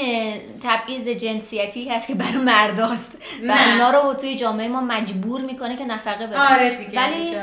تبعیض 0.61 1.09
جنسیتی 1.09 1.89
هست 1.89 2.07
که 2.07 2.15
برای 2.15 2.37
مرداست 2.37 3.23
و 3.49 3.53
اونا 3.53 3.91
رو 3.91 4.15
توی 4.15 4.37
جامعه 4.37 4.69
ما 4.69 4.81
مجبور 4.81 5.41
می‌کنه 5.41 5.77
که 5.77 5.85
نفقه 5.85 6.27
بده. 6.27 6.39
آره 6.49 6.85
دیگه 6.85 7.01
ولی 7.01 7.37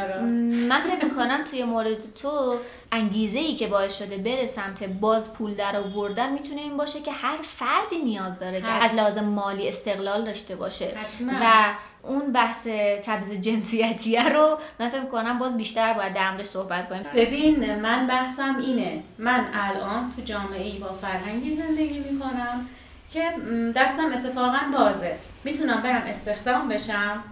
من 0.68 0.82
فکر 0.82 1.06
می‌کنم 1.06 1.44
توی 1.50 1.64
مورد 1.64 2.14
تو 2.22 2.56
انگیزه 2.92 3.40
ای 3.40 3.56
که 3.56 3.68
باعث 3.68 3.98
شده 3.98 4.18
بره 4.18 4.46
سمت 4.46 4.84
باز 4.84 5.34
پول 5.34 5.54
در 5.54 5.76
آوردن 5.76 6.34
می‌تونه 6.34 6.62
این 6.62 6.78
باشه 6.78 7.02
که 7.02 7.12
هر 7.12 7.38
فردی 7.42 8.00
نیاز 8.04 8.40
داره 8.40 8.62
که 8.62 8.72
از 8.72 8.94
لازم 8.94 9.26
مالی 9.26 9.70
استقلال 9.70 10.24
داشته 10.24 10.56
باشه 10.56 10.94
و 11.42 11.66
اون 12.04 12.32
بحث 12.32 12.68
تبعیض 13.04 13.42
جنسیتیه 13.42 14.30
رو 14.30 14.58
من 14.80 14.90
فکر 14.90 15.06
کنم 15.06 15.40
باز 15.40 15.58
بیشتر 15.58 15.94
باید 15.94 16.14
در 16.14 16.32
موردش 16.32 16.46
صحبت 16.46 16.90
کنیم. 16.90 17.06
ببین 17.16 17.76
من 17.76 18.08
بحثم 18.08 18.58
اینه. 18.58 19.04
من 19.18 19.46
الان 19.54 20.14
تو 20.16 20.22
جامعه 20.22 20.64
ای 20.64 20.78
با 20.78 20.94
فرهنگی 20.94 21.56
زندگی 21.56 22.00
می‌کنم 22.00 22.68
که 23.14 23.32
دستم 23.76 24.14
اتفاقا 24.14 24.60
بازه. 24.78 25.18
می‌تونم 25.44 25.82
برم 25.82 26.02
استخدام 26.02 26.70
بشم. 26.70 27.24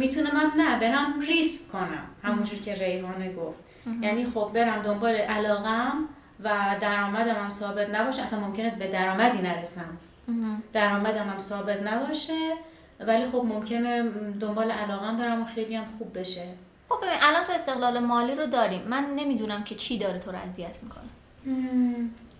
می‌تونم 0.00 0.30
هم 0.30 0.52
نه 0.56 0.80
برم 0.80 1.20
ریسک 1.20 1.72
کنم. 1.72 2.04
همونجور 2.22 2.58
که 2.58 2.74
ریحانه 2.74 3.32
گفت. 3.32 3.58
یعنی 4.02 4.26
خب 4.26 4.50
برم 4.54 4.82
دنبال 4.82 5.14
علاقم 5.14 5.92
و 6.44 6.76
درآمدم 6.80 7.34
هم 7.34 7.50
ثابت 7.50 7.90
نباشه. 7.90 8.22
اصلا 8.22 8.40
ممکنه 8.40 8.70
به 8.78 8.88
درآمدی 8.88 9.38
نرسم. 9.38 9.98
درآمدم 10.72 11.28
هم 11.30 11.38
ثابت 11.38 11.82
نباشه. 11.82 12.56
ولی 13.00 13.26
خب 13.26 13.44
ممکنه 13.48 14.02
دنبال 14.40 14.70
علاقم 14.70 15.16
برم 15.16 15.42
و 15.42 15.44
خیلی 15.44 15.76
هم 15.76 15.84
خوب 15.98 16.18
بشه. 16.18 16.46
خب 16.88 16.98
الان 17.22 17.44
تو 17.44 17.52
استقلال 17.52 17.98
مالی 17.98 18.34
رو 18.34 18.46
داریم 18.46 18.82
من 18.88 19.04
نمی‌دونم 19.16 19.64
که 19.64 19.74
چی 19.74 19.98
داره 19.98 20.18
تو 20.18 20.32
رو 20.32 20.38
اذیت 20.38 20.78
می‌کنه. 20.82 21.10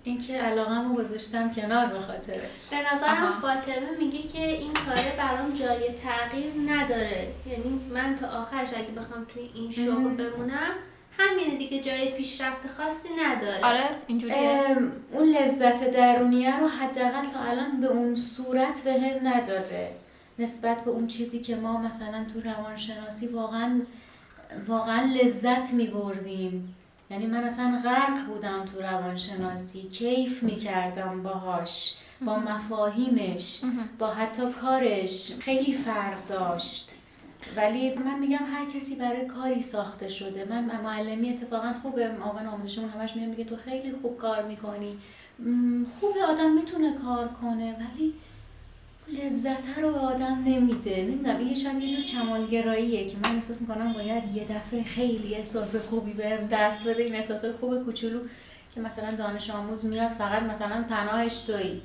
اینکه 0.05 0.33
علاقم 0.33 0.89
رو 0.89 1.05
گذاشتم 1.05 1.53
کنار 1.53 1.87
به 1.87 2.01
خاطرش. 2.01 2.71
به 2.71 2.95
نظرم 2.95 3.29
فاطمه 3.43 3.91
میگه 3.99 4.23
که 4.23 4.49
این 4.49 4.73
کاره 4.73 5.17
برام 5.19 5.53
جای 5.55 5.93
تغییر 5.93 6.53
نداره. 6.67 7.29
یعنی 7.47 7.81
من 7.95 8.17
تا 8.17 8.27
آخرش 8.27 8.75
اگه 8.75 8.91
بخوام 8.91 9.25
توی 9.25 9.51
این 9.55 9.71
شغل 9.71 10.15
بمونم 10.15 10.73
همینه 11.19 11.57
دیگه 11.59 11.81
جای 11.83 12.13
پیشرفت 12.13 12.67
خاصی 12.67 13.09
نداره. 13.25 13.65
آره 13.65 13.85
اینجوریه. 14.07 14.77
اون 15.13 15.29
لذت 15.29 15.91
درونیه 15.93 16.61
رو 16.61 16.69
حداقل 16.69 17.27
تا 17.35 17.41
الان 17.41 17.81
به 17.81 17.87
اون 17.87 18.17
صورت 18.17 18.85
به 18.85 18.93
هم 18.93 19.29
نداده. 19.29 19.91
نسبت 20.39 20.85
به 20.85 20.91
اون 20.91 21.07
چیزی 21.07 21.41
که 21.41 21.57
ما 21.57 21.81
مثلا 21.81 22.25
تو 22.35 22.41
روانشناسی 22.41 23.27
واقعا 23.27 23.81
واقعا 24.67 25.13
لذت 25.15 25.73
می 25.73 25.87
بردیم 25.87 26.77
یعنی 27.11 27.27
من 27.27 27.45
اصلا 27.45 27.81
غرق 27.85 28.27
بودم 28.27 28.65
تو 28.65 28.81
روانشناسی 28.81 29.83
کیف 29.83 30.43
می 30.43 30.57
کردم 30.57 31.23
باهاش 31.23 31.97
با 32.27 32.39
مفاهیمش 32.39 33.61
با 33.99 34.11
حتی 34.11 34.43
کارش. 34.53 35.33
خیلی 35.41 35.75
فرق 35.75 36.27
داشت. 36.29 36.91
ولی 37.57 37.95
من 37.95 38.19
میگم 38.19 38.47
هر 38.55 38.71
کسی 38.75 38.97
برای 38.97 39.27
کاری 39.27 39.63
ساخته 39.63 40.09
شده. 40.09 40.47
من 40.51 40.81
معلمی 40.81 41.31
اتفاقا 41.31 41.75
خوبه. 41.83 42.11
آقا 42.25 42.51
آموزشمون 42.51 42.89
همش 42.89 43.17
میگه 43.17 43.27
میگه 43.27 43.45
تو 43.45 43.57
خیلی 43.57 43.93
خوب 44.03 44.19
کار 44.19 44.43
می‌کنی. 44.43 44.99
خوبه 46.01 46.25
آدم 46.29 46.53
می‌تونه 46.53 46.95
کار 46.95 47.29
کنه. 47.29 47.77
ولی 47.77 48.15
لذت 49.13 49.79
رو 49.79 49.93
به 49.93 49.99
آدم 49.99 50.45
نمیده. 50.47 51.03
نمی‌دونم 51.03 51.49
یه 51.49 51.55
شاید 51.55 51.83
یه 51.83 51.97
جور 51.97 52.05
کمالگراییه 52.05 53.11
که 53.11 53.17
من 53.23 53.35
احساس 53.35 53.61
می‌کنم 53.61 53.93
باید 53.93 54.37
یه 54.37 54.45
دفعه 54.45 54.83
خیلی 54.83 55.35
احساس 55.35 55.77
خوبی 55.77 56.13
بهم 56.13 56.49
دست 56.53 56.85
بده 56.85 57.03
این 57.03 57.15
احساس 57.15 57.45
خوب 57.45 57.85
کوچولو 57.85 58.21
که 58.75 58.81
مثلا 58.81 59.11
دانش 59.11 59.51
آموز 59.51 59.87
میاد 59.87 60.09
فقط 60.09 60.43
مثلا 60.43 60.85
پناهش 60.91 61.43
تویی. 61.43 61.83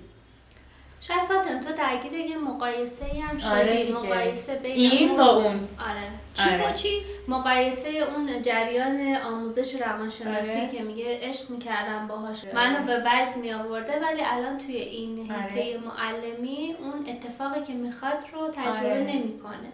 شاید 0.99 1.21
فاطمه 1.21 1.59
تو 1.59 1.73
درگیر 1.73 2.13
یه 2.13 2.37
مقایسه 2.37 3.05
ای 3.05 3.19
هم 3.19 3.37
شدی 3.37 3.49
آره 3.49 3.91
مقایسه 3.91 4.55
بین 4.55 4.91
این 4.91 5.17
با 5.17 5.35
اون 5.35 5.55
آره 5.89 6.07
چی 6.33 6.49
آره. 6.49 6.63
با 6.63 6.71
چی 6.71 7.01
مقایسه 7.27 7.89
اون 7.89 8.41
جریان 8.41 9.15
آموزش 9.15 9.81
روانشناسی 9.81 10.51
آره. 10.51 10.69
که 10.71 10.83
میگه 10.83 11.19
عشق 11.21 11.49
می‌کردم 11.49 12.07
باهاش 12.07 12.45
آره. 12.45 12.55
منو 12.55 12.85
به 12.85 12.97
وجد 12.97 13.37
می 13.37 13.53
آورده 13.53 13.99
ولی 13.99 14.21
الان 14.25 14.57
توی 14.57 14.75
این 14.75 15.31
آره. 15.31 15.77
معلمی 15.77 16.75
اون 16.79 17.05
اتفاقی 17.07 17.63
که 17.63 17.73
می‌خواد 17.73 18.25
رو 18.33 18.47
تجربه 18.47 18.89
آره. 18.89 19.03
نمی‌کنه 19.03 19.71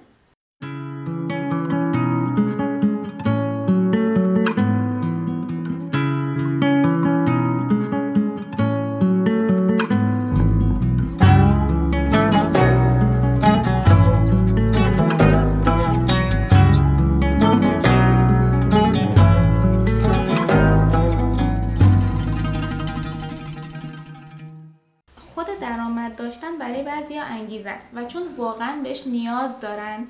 است 27.82 27.98
و 27.98 28.06
چون 28.06 28.22
واقعا 28.38 28.82
بهش 28.84 29.08
نیاز 29.08 29.60
دارن 29.60 30.08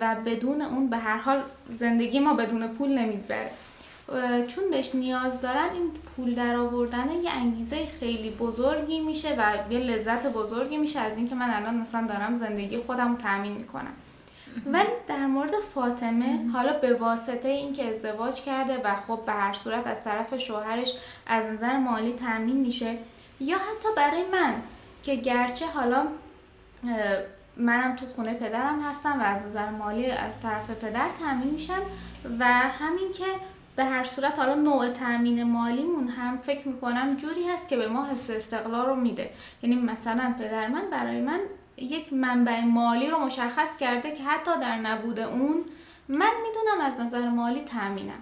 و 0.00 0.16
بدون 0.26 0.62
اون 0.62 0.90
به 0.90 0.96
هر 0.96 1.18
حال 1.18 1.42
زندگی 1.72 2.18
ما 2.18 2.34
بدون 2.34 2.68
پول 2.68 2.98
نمیگذره. 2.98 3.50
چون 4.46 4.70
بهش 4.70 4.94
نیاز 4.94 5.40
دارن 5.40 5.68
این 5.74 5.90
پول 5.90 6.34
در 6.34 6.56
آوردن 6.56 7.10
یه 7.22 7.30
انگیزه 7.30 7.86
خیلی 8.00 8.30
بزرگی 8.30 9.00
میشه 9.00 9.34
و 9.38 9.72
یه 9.72 9.78
لذت 9.78 10.26
بزرگی 10.26 10.76
میشه 10.76 11.00
از 11.00 11.16
اینکه 11.16 11.34
من 11.34 11.50
الان 11.50 11.74
مثلا 11.74 12.06
دارم 12.06 12.34
زندگی 12.34 12.78
خودم 12.78 13.10
رو 13.10 13.16
تامین 13.16 13.52
می‌کنم. 13.52 13.92
ولی 14.66 14.88
در 15.08 15.26
مورد 15.26 15.52
فاطمه 15.74 16.48
حالا 16.52 16.72
به 16.72 16.94
واسطه 16.94 17.48
اینکه 17.48 17.90
ازدواج 17.90 18.40
کرده 18.40 18.80
و 18.84 18.94
خب 18.94 19.20
به 19.26 19.32
هر 19.32 19.52
صورت 19.52 19.86
از 19.86 20.04
طرف 20.04 20.38
شوهرش 20.38 20.94
از 21.26 21.46
نظر 21.46 21.76
مالی 21.76 22.12
تامین 22.12 22.56
میشه 22.56 22.98
یا 23.40 23.56
حتی 23.56 23.88
برای 23.96 24.22
من 24.32 24.54
که 25.02 25.14
گرچه 25.14 25.66
حالا 25.66 26.06
منم 27.56 27.96
تو 27.96 28.06
خونه 28.06 28.34
پدرم 28.34 28.82
هستم 28.82 29.20
و 29.20 29.22
از 29.22 29.46
نظر 29.46 29.70
مالی 29.70 30.10
از 30.10 30.40
طرف 30.40 30.70
پدر 30.70 31.08
تامین 31.08 31.50
میشم 31.50 31.82
و 32.38 32.44
همین 32.48 33.12
که 33.12 33.24
به 33.76 33.84
هر 33.84 34.04
صورت 34.04 34.38
حالا 34.38 34.54
نوع 34.54 34.88
تامین 34.88 35.42
مالیمون 35.42 36.08
هم 36.08 36.38
فکر 36.38 36.68
می‌کنم 36.68 37.16
جوری 37.16 37.48
هست 37.48 37.68
که 37.68 37.76
به 37.76 37.88
ما 37.88 38.06
حس 38.06 38.30
استقلال 38.30 38.86
رو 38.86 38.94
میده. 38.94 39.30
یعنی 39.62 39.76
مثلا 39.76 40.34
پدر 40.38 40.68
من 40.68 40.90
برای 40.90 41.20
من 41.20 41.40
یک 41.76 42.12
منبع 42.12 42.64
مالی 42.64 43.10
رو 43.10 43.18
مشخص 43.18 43.76
کرده 43.76 44.12
که 44.12 44.24
حتی 44.24 44.50
در 44.60 44.76
نبود 44.76 45.20
اون 45.20 45.64
من 46.08 46.32
می‌دونم 46.42 46.86
از 46.86 47.00
نظر 47.00 47.28
مالی 47.28 47.60
تامینم 47.60 48.18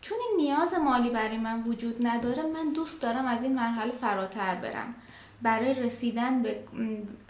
چون 0.00 0.18
این 0.28 0.46
نیاز 0.46 0.74
مالی 0.74 1.10
برای 1.10 1.38
من 1.38 1.62
وجود 1.62 2.06
نداره 2.06 2.42
من 2.42 2.72
دوست 2.72 3.02
دارم 3.02 3.26
از 3.26 3.44
این 3.44 3.54
مرحله 3.54 3.92
فراتر 3.92 4.54
برم. 4.54 4.94
برای 5.42 5.74
رسیدن 5.74 6.42
به 6.42 6.56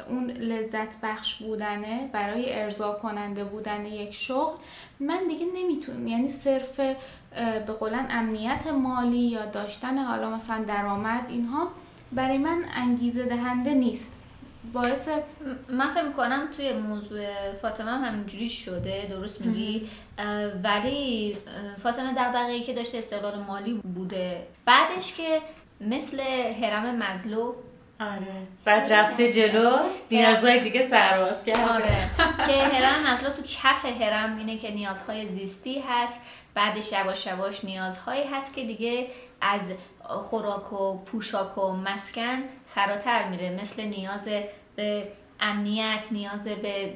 اون 0.09 0.31
لذت 0.31 1.01
بخش 1.03 1.43
بودنه 1.43 2.11
برای 2.13 2.63
ارضا 2.63 2.93
کننده 2.93 3.45
بودن 3.45 3.87
یک 3.87 4.15
شغل 4.15 4.57
من 5.01 5.21
دیگه 5.29 5.47
نمی‌تونم. 5.55 6.07
یعنی 6.07 6.29
صرف 6.29 6.81
به 7.67 7.73
قولن 7.81 8.07
امنیت 8.11 8.67
مالی 8.67 9.19
یا 9.19 9.47
داشتن 9.47 9.99
حالا 9.99 10.31
مثلا 10.31 10.65
درآمد 10.65 11.27
اینها 11.29 11.69
برای 12.13 12.39
من 12.39 12.65
انگیزه 12.75 13.25
دهنده 13.25 13.75
نیست. 13.75 14.13
باعث 14.73 15.09
من 15.69 15.93
فکر 15.93 16.03
می‌کنم 16.03 16.49
توی 16.57 16.73
موضوع 16.73 17.53
فاطمه 17.63 17.91
هم 17.91 18.05
همینجوری 18.05 18.49
شده 18.49 19.07
درست 19.11 19.47
میگی؟ 19.47 19.89
ولی 20.65 21.37
فاطمه 21.83 22.15
دقدقه 22.15 22.61
که 22.61 22.73
داشته 22.73 22.99
استقلال 22.99 23.39
مالی 23.39 23.75
بوده. 23.75 24.47
بعدش 24.65 25.13
که 25.13 25.41
مثل 25.81 26.21
هرم 26.63 26.97
مزلو 27.03 27.55
آره. 28.01 28.47
بعد 28.65 28.93
رفته 28.93 29.33
جلو. 29.33 29.79
نیازهای 30.11 30.61
دیگه 30.61 30.89
سرواز 30.89 31.45
کرده. 31.45 31.69
آره. 31.73 32.11
که 32.47 32.53
هرم 32.75 33.13
مزلو 33.13 33.31
تو 33.31 33.43
کف 33.43 33.85
هرم 33.85 34.39
اینه 34.39 34.59
که 34.59 34.71
نیازهای 34.71 35.27
زیستی 35.27 35.85
هست. 35.89 36.27
بعدش 36.55 36.93
یواش 36.93 37.27
یواش 37.27 37.65
نیازهایی 37.65 38.25
هست 38.25 38.55
که 38.55 38.65
دیگه 38.65 39.07
از 39.41 39.73
خوراک 40.05 40.73
و 40.73 40.99
پوشاک 40.99 41.59
و 41.59 41.73
مسکن 41.73 42.39
فراتر 42.67 43.29
میره. 43.29 43.51
مثل 43.51 43.85
نیاز 43.85 44.29
به 44.77 45.09
امنیت 45.41 46.07
نیاز 46.11 46.49
به 46.49 46.93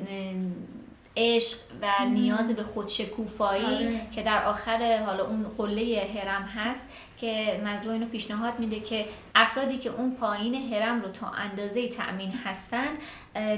عشق 1.16 1.58
و 1.82 2.04
نیاز 2.04 2.56
به 2.56 2.62
خودشکوفایی 2.62 3.64
آره. 3.64 4.00
که 4.14 4.22
در 4.22 4.44
آخر 4.44 5.02
حالا 5.06 5.26
اون 5.26 5.46
قله 5.58 6.10
هرم 6.14 6.42
هست 6.42 6.88
که 7.16 7.60
مزلو 7.64 7.90
اینو 7.90 8.06
پیشنهاد 8.06 8.58
میده 8.58 8.80
که 8.80 9.06
افرادی 9.34 9.78
که 9.78 9.90
اون 9.90 10.14
پایین 10.14 10.72
هرم 10.74 11.02
رو 11.02 11.08
تا 11.08 11.26
اندازه 11.26 11.88
تأمین 11.88 12.32
هستن 12.44 12.88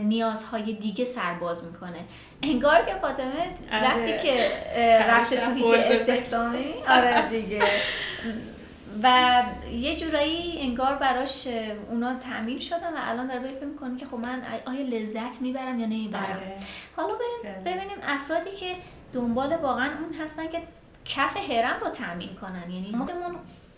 نیازهای 0.03 0.73
دیگه 0.73 1.05
سرباز 1.05 1.65
می‌کنه 1.65 2.01
انگار 2.43 2.85
که 2.85 2.95
فاطمه 2.95 3.55
آره. 3.73 3.83
وقتی 3.83 4.29
که 4.29 4.51
رفته 5.09 5.37
تو 5.37 5.55
هیت 5.55 5.75
استخدامی 5.75 6.75
آره 6.97 7.29
دیگه 7.29 7.63
و 9.03 9.43
یه 9.73 9.97
جورایی 9.97 10.61
انگار 10.61 10.95
براش 10.95 11.49
اونا 11.91 12.15
تعمین 12.15 12.61
شدن 12.61 12.93
و 12.93 12.97
الان 12.97 13.27
داره 13.27 13.41
فکر 13.41 13.65
می‌کنه 13.65 13.97
که 13.97 14.07
خب 14.07 14.15
من 14.15 14.43
آیا 14.67 14.83
لذت 14.83 15.43
می‌برم 15.43 15.79
یا 15.79 15.87
نمی‌برم؟ 15.87 16.23
آره. 16.23 16.57
حالا 16.97 17.15
ببینیم 17.65 17.99
افرادی 18.03 18.51
که 18.51 18.77
دنبال 19.13 19.57
واقعا 19.57 19.91
اون 20.03 20.15
هستن 20.21 20.49
که 20.49 20.63
کف 21.05 21.51
هرم 21.51 21.81
رو 21.81 21.91
تامین 21.91 22.35
کنن. 22.35 22.71
یعنی 22.71 22.93
خودمون 22.99 23.37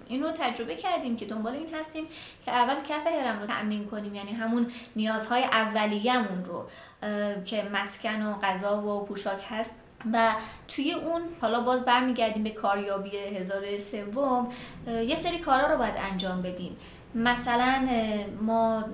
این 0.08 0.22
رو 0.22 0.30
تجربه 0.30 0.76
کردیم 0.76 1.16
که 1.16 1.26
دنبال 1.26 1.52
این 1.54 1.74
هستیم 1.74 2.04
که 2.44 2.52
اول 2.52 2.74
کف 2.74 3.06
هرم 3.06 3.40
رو 3.40 3.46
تأمین 3.46 3.86
کنیم. 3.86 4.14
یعنی 4.14 4.32
همون 4.32 4.72
نیازهای 4.96 5.44
اولیه‌مون 5.44 6.44
رو 6.44 6.68
که 7.44 7.62
مسکن 7.72 8.22
و 8.22 8.38
غذا 8.42 8.82
و 8.82 9.04
پوشاک 9.04 9.44
هست. 9.50 9.74
و 10.12 10.34
توی 10.68 10.92
اون 10.92 11.22
حالا 11.40 11.60
باز 11.60 11.84
برمیگردیم 11.84 12.42
به 12.42 12.50
کاریابی 12.50 13.16
هزار 13.16 13.78
سوم 13.78 14.48
یه 14.86 15.16
سری 15.16 15.38
کارا 15.38 15.72
رو 15.72 15.78
باید 15.78 15.94
انجام 16.12 16.42
بدیم. 16.42 16.76
مثلا 17.14 17.88
ما 18.42 18.84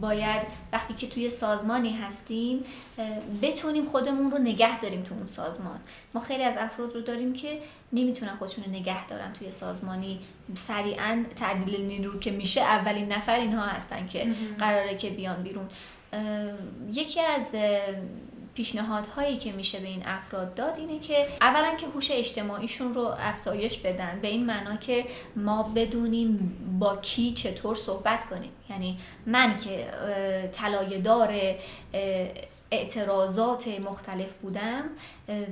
باید 0.00 0.42
وقتی 0.72 0.94
که 0.94 1.06
توی 1.06 1.28
سازمانی 1.28 1.92
هستیم 1.92 2.64
بتونیم 3.42 3.84
خودمون 3.84 4.30
رو 4.30 4.38
نگه 4.38 4.80
داریم 4.80 5.02
تو 5.02 5.14
اون 5.14 5.24
سازمان. 5.24 5.80
ما 6.14 6.20
خیلی 6.20 6.42
از 6.42 6.58
افراد 6.58 6.94
رو 6.94 7.00
داریم 7.00 7.32
که 7.32 7.58
نمی‌تونن 7.92 8.34
خودشون 8.34 8.64
رو 8.64 8.70
نگه 8.70 9.06
دارن 9.06 9.32
توی 9.32 9.50
سازمانی. 9.50 10.20
سریعا 10.54 11.24
تعدیل 11.36 11.86
نیرو 11.86 12.18
که 12.18 12.30
میشه 12.30 12.60
اولین 12.60 13.12
نفر 13.12 13.34
اینها 13.34 13.66
هستن 13.66 14.06
که 14.06 14.26
قراره 14.58 14.96
که 14.96 15.10
بیان 15.10 15.42
بیرون. 15.42 15.68
یکی 16.92 17.20
از 17.20 17.54
پیشنهادهایی 18.54 19.38
که 19.38 19.52
میشه 19.52 19.78
به 19.78 19.88
این 19.88 20.02
افراد 20.06 20.54
داد 20.54 20.78
اینه 20.78 20.98
که 20.98 21.26
اولا 21.40 21.74
که 21.76 21.86
هوش 21.86 22.10
اجتماعیشون 22.10 22.94
رو 22.94 23.02
افزایش 23.20 23.78
بدن 23.78 24.18
به 24.22 24.28
این 24.28 24.46
معنا 24.46 24.76
که 24.76 25.04
ما 25.36 25.62
بدونیم 25.62 26.56
با 26.78 26.96
کی 26.96 27.32
چطور 27.32 27.76
صحبت 27.76 28.28
کنیم. 28.28 28.50
یعنی 28.70 28.98
من 29.26 29.56
که 29.56 29.86
طلایه 30.52 30.98
دار 30.98 31.32
اعتراضات 32.70 33.68
مختلف 33.68 34.32
بودم 34.42 34.84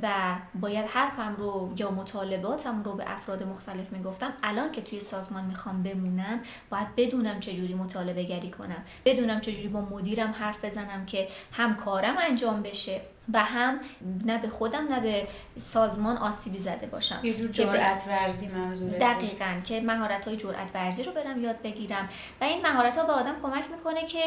و 0.02 0.36
باید 0.54 0.86
حرفم 0.86 1.36
رو 1.38 1.74
یا 1.76 1.90
مطالباتم 1.90 2.82
رو 2.82 2.94
به 2.94 3.04
افراد 3.06 3.42
مختلف 3.42 3.92
می‌گفتم. 3.92 4.32
الان 4.42 4.72
که 4.72 4.82
توی 4.82 5.00
سازمان 5.00 5.44
می‌خوام 5.44 5.82
بمونم 5.82 6.40
باید 6.70 6.96
بدونم 6.96 7.40
چجوری 7.40 7.74
مطالبه 7.74 8.22
گری 8.22 8.50
کنم. 8.50 8.84
بدونم 9.04 9.40
چجوری 9.40 9.68
با 9.68 9.80
مدیرم 9.80 10.34
حرف 10.38 10.64
بزنم 10.64 11.06
که 11.06 11.28
هم 11.52 11.76
کارم 11.76 12.14
انجام 12.18 12.62
بشه 12.62 13.00
و 13.32 13.38
هم 13.38 13.80
نه 14.24 14.38
به 14.38 14.48
خودم 14.48 14.88
نه 14.88 15.00
به 15.00 15.28
سازمان 15.56 16.16
آسیبی 16.16 16.58
زده 16.58 16.86
باشم. 16.86 17.20
یه 17.22 17.36
جور 17.36 17.50
جرأت 17.50 18.04
ورزی 18.08 18.48
منظورته 18.48 18.98
دقیقا 18.98 19.60
که 19.64 19.80
مهارت 19.80 20.28
های 20.28 20.36
جرأت 20.36 20.70
ورزی 20.74 21.02
رو 21.02 21.12
برم 21.12 21.40
یاد 21.40 21.62
بگیرم. 21.62 22.08
و 22.40 22.44
این 22.44 22.62
مهارت 22.66 22.96
ها 22.96 23.04
به 23.04 23.12
آدم 23.12 23.34
کمک 23.42 23.64
می‌کنه 23.70 24.06
که 24.06 24.20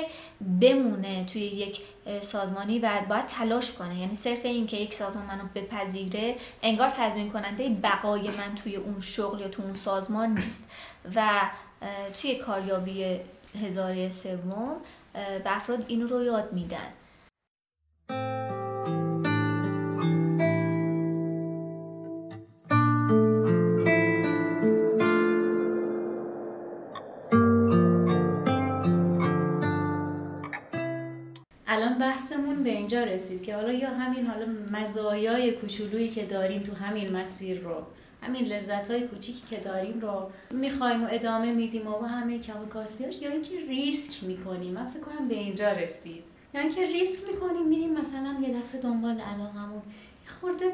بمونه 0.61 1.25
توی 1.25 1.41
یک 1.41 1.81
سازمانی 2.21 2.79
و 2.79 2.89
باید 3.09 3.25
تلاش 3.25 3.71
کنه. 3.71 3.99
یعنی 3.99 4.15
صرف 4.15 4.45
این 4.45 4.67
که 4.67 4.77
یک 4.77 4.93
سازمان 4.93 5.25
منو 5.25 5.40
بپذیره 5.55 6.35
انگار 6.63 6.89
تضمین 6.89 7.31
کننده 7.31 7.69
بقای 7.69 8.27
من 8.27 8.55
توی 8.55 8.75
اون 8.75 9.01
شغل 9.01 9.39
یا 9.39 9.47
تو 9.47 9.63
اون 9.63 9.73
سازمان 9.73 10.29
نیست. 10.29 10.71
و 11.15 11.41
توی 12.21 12.35
کاریابی 12.35 13.19
هزاره 13.61 14.09
سوم 14.09 14.75
به 15.13 15.55
افراد 15.55 15.85
این 15.87 16.07
رو 16.07 16.23
یاد 16.23 16.53
میدن. 16.53 16.93
به 32.63 32.69
اینجا 32.69 33.03
رسید 33.03 33.43
که 33.43 33.55
حالا 33.55 33.71
یا 33.71 33.89
همین 33.89 34.25
حالا 34.25 34.45
مزایای 34.71 35.51
کوچولویی 35.51 36.09
که 36.09 36.25
داریم 36.25 36.61
تو 36.61 36.75
همین 36.75 37.11
مسیر 37.11 37.59
رو 37.59 37.75
همین 38.21 38.45
لذت 38.45 38.91
های 38.91 39.07
کوچیکی 39.07 39.41
که 39.49 39.57
داریم 39.57 39.99
رو 39.99 40.31
می‌خوایم 40.51 41.03
و 41.03 41.07
ادامه 41.11 41.53
میدیم 41.53 41.87
و 41.87 42.05
همه 42.05 42.39
کم 42.39 42.53
یا 43.21 43.31
اینکه 43.31 43.59
ریسک 43.69 44.23
می‌کنیم. 44.23 44.73
من 44.73 44.89
فکر 44.89 44.99
کنم 44.99 45.27
به 45.27 45.35
اینجا 45.35 45.71
رسید. 45.71 46.23
یا 46.53 46.61
اینکه 46.61 46.87
ریسک 46.87 47.29
می‌کنیم 47.33 47.67
میریم 47.67 47.93
مثلا 47.93 48.35
یه 48.41 48.49
دفعه 48.49 48.81
دنبال 48.81 49.19
علاقمون 49.19 49.81
خورده 50.41 50.65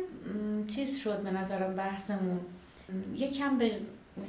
چیز 0.68 1.00
شد 1.00 1.22
به 1.22 1.32
نظرم 1.32 1.76
بحثمون. 1.76 2.40
یکم 3.16 3.58
به 3.58 3.72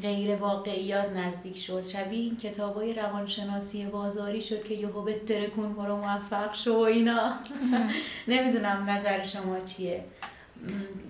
غیر 0.02 0.36
واقعیات 0.36 1.12
نزدیک 1.12 1.58
شد. 1.58 1.80
شبیه 1.80 2.18
این 2.18 2.36
کتاب 2.36 2.74
های 2.74 2.94
روانشناسی 2.94 3.86
بازاری 3.86 4.40
شد 4.40 4.64
که 4.64 4.74
یهو 4.74 5.02
به 5.02 5.18
ترکون 5.18 5.72
برو 5.72 5.96
موفق 5.96 6.54
شو 6.54 6.74
و 6.74 6.78
اینا. 6.78 7.32
نمی‌دونم 8.28 8.90
نظر 8.90 9.24
شما 9.24 9.60
چیه. 9.60 10.04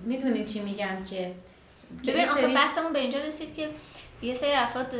می‌دونید 0.04 0.46
چی 0.46 0.60
میگم 0.60 1.04
که 1.10 1.34
ببین 2.06 2.28
آخه 2.28 2.46
بحثمون 2.46 2.92
به 2.92 2.98
اینجا 2.98 3.18
رسید 3.18 3.54
که 3.54 3.68
یه 4.22 4.34
سری 4.34 4.52
افراد 4.52 4.94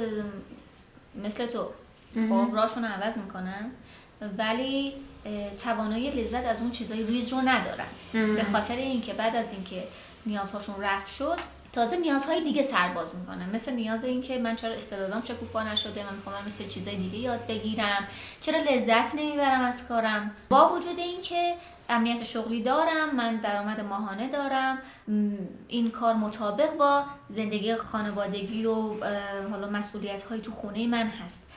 مثل 1.25 1.47
تو 1.47 1.69
خب 2.15 2.49
راشون 2.55 2.85
عوض 2.85 3.19
می‌کنن 3.19 3.71
ولی 4.39 4.95
توانایی 5.65 6.11
لذت 6.11 6.45
از 6.45 6.61
اون 6.61 6.71
چیزای 6.71 7.03
ریز 7.03 7.33
رو 7.33 7.39
ندارن. 7.45 7.87
به 8.13 8.45
خاطر 8.53 8.77
اینکه 8.77 9.15
بعد 9.15 9.37
از 9.37 9.53
اینکه 9.53 9.89
نیازهاشون 10.27 10.75
رفت 10.81 11.07
شد 11.07 11.39
تازه 11.79 11.97
نیازهای 11.97 12.45
دیگه 12.45 12.63
سرباز 12.63 13.15
می‌کنن 13.15 13.51
مثل 13.55 13.73
نیاز 13.73 14.05
این 14.05 14.23
که 14.23 14.39
من 14.39 14.57
چرا 14.57 14.75
استعدادم 14.75 15.21
شکوفا 15.21 15.63
نشده 15.63 16.05
من 16.05 16.15
می‌خوام 16.15 16.45
مثل 16.47 16.69
چیزای 16.69 16.97
دیگه 16.97 17.19
یاد 17.19 17.47
بگیرم. 17.47 18.09
چرا 18.41 18.59
لذت 18.59 19.15
نمی‌برم 19.15 19.61
از 19.61 19.89
کارم؟ 19.89 20.31
با 20.49 20.75
وجود 20.75 20.99
اینکه 20.99 21.55
امنیت 21.89 22.25
شغلی 22.25 22.63
دارم 22.63 23.17
من 23.17 23.37
درآمد 23.37 23.81
ماهانه 23.81 24.29
دارم 24.29 24.79
این 25.69 25.91
کار 25.91 26.15
مطابق 26.15 26.77
با 26.77 27.05
زندگی 27.29 27.77
خانوادگی 27.77 28.67
و 28.67 29.05
حالا 29.51 29.69
مسئولیت 29.69 30.23
های 30.23 30.41
تو 30.41 30.53
خونه 30.53 30.87
من 30.87 31.07
هست. 31.07 31.51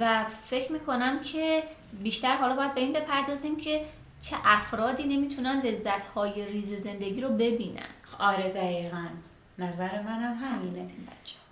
و 0.00 0.24
فکر 0.46 0.72
می‌کنم 0.72 1.20
که 1.20 1.62
بیشتر 2.02 2.36
حالا 2.36 2.56
باید 2.56 2.74
به 2.74 2.80
این 2.80 2.92
بپردازیم 2.92 3.56
که 3.56 3.84
چه 4.22 4.36
افرادی 4.44 5.02
نمی‌تونن 5.04 5.60
لذت 5.64 6.04
های 6.04 6.46
ریز 6.46 6.74
زندگی 6.74 7.20
رو 7.20 7.28
ببینن. 7.28 7.82
آره 8.18 8.48
دقیقا. 8.48 9.06
نظر 9.58 10.02
منم 10.02 10.34
همینه. 10.34 10.90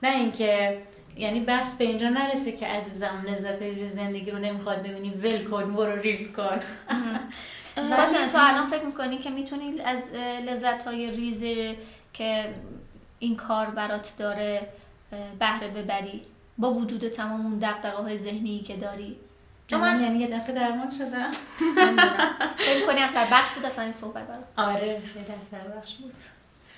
نه 0.03 0.17
اینکه 0.17 0.83
یعنی 1.17 1.41
بس 1.41 1.79
به 1.79 1.85
اینجا 1.85 2.09
نرسه 2.09 2.53
که 2.53 2.67
عزیزم 2.67 3.25
لذت 3.29 3.89
زندگی 3.89 4.31
رو 4.31 4.39
نمی‌خواد 4.39 4.83
ببینی 4.83 5.11
ول 5.11 5.45
کن 5.45 5.75
برو 5.75 6.01
ریز 6.01 6.37
کن. 6.37 6.59
تو 8.33 8.39
الان 8.39 8.67
فکر 8.67 8.85
می‌کنی 8.85 9.19
که 9.19 9.31
می‌تونی 9.31 9.81
از 9.81 10.13
لذت 10.47 10.83
های 10.83 11.11
ریز 11.11 11.45
که 12.13 12.55
این 13.19 13.37
کار 13.37 13.67
برات 13.67 14.13
داره 14.19 14.69
بهره 15.39 15.69
ببری 15.69 16.23
با 16.59 16.73
وجود 16.73 17.09
تمام 17.09 17.47
اون 17.47 17.59
دقدقه 17.59 18.03
های 18.03 18.19
ذهنی 18.19 18.61
که 18.61 18.77
داری؟ 18.77 19.17
چون 19.67 19.81
من 19.81 20.01
یعنی 20.01 20.19
یه 20.19 20.27
دفعه 20.27 20.55
درمان 20.55 20.91
شدم. 20.91 21.31
فکر 22.67 22.87
کنی 22.87 23.01
اثر 23.01 23.27
بخش 23.33 23.51
بود 23.51 23.67
اصلا 23.67 23.83
این 23.83 23.93
صحبت 23.93 24.29
آره 24.57 25.03
خیلی 25.15 25.39
اثر 25.41 25.69
بخش 25.69 25.95
بود. 25.95 26.15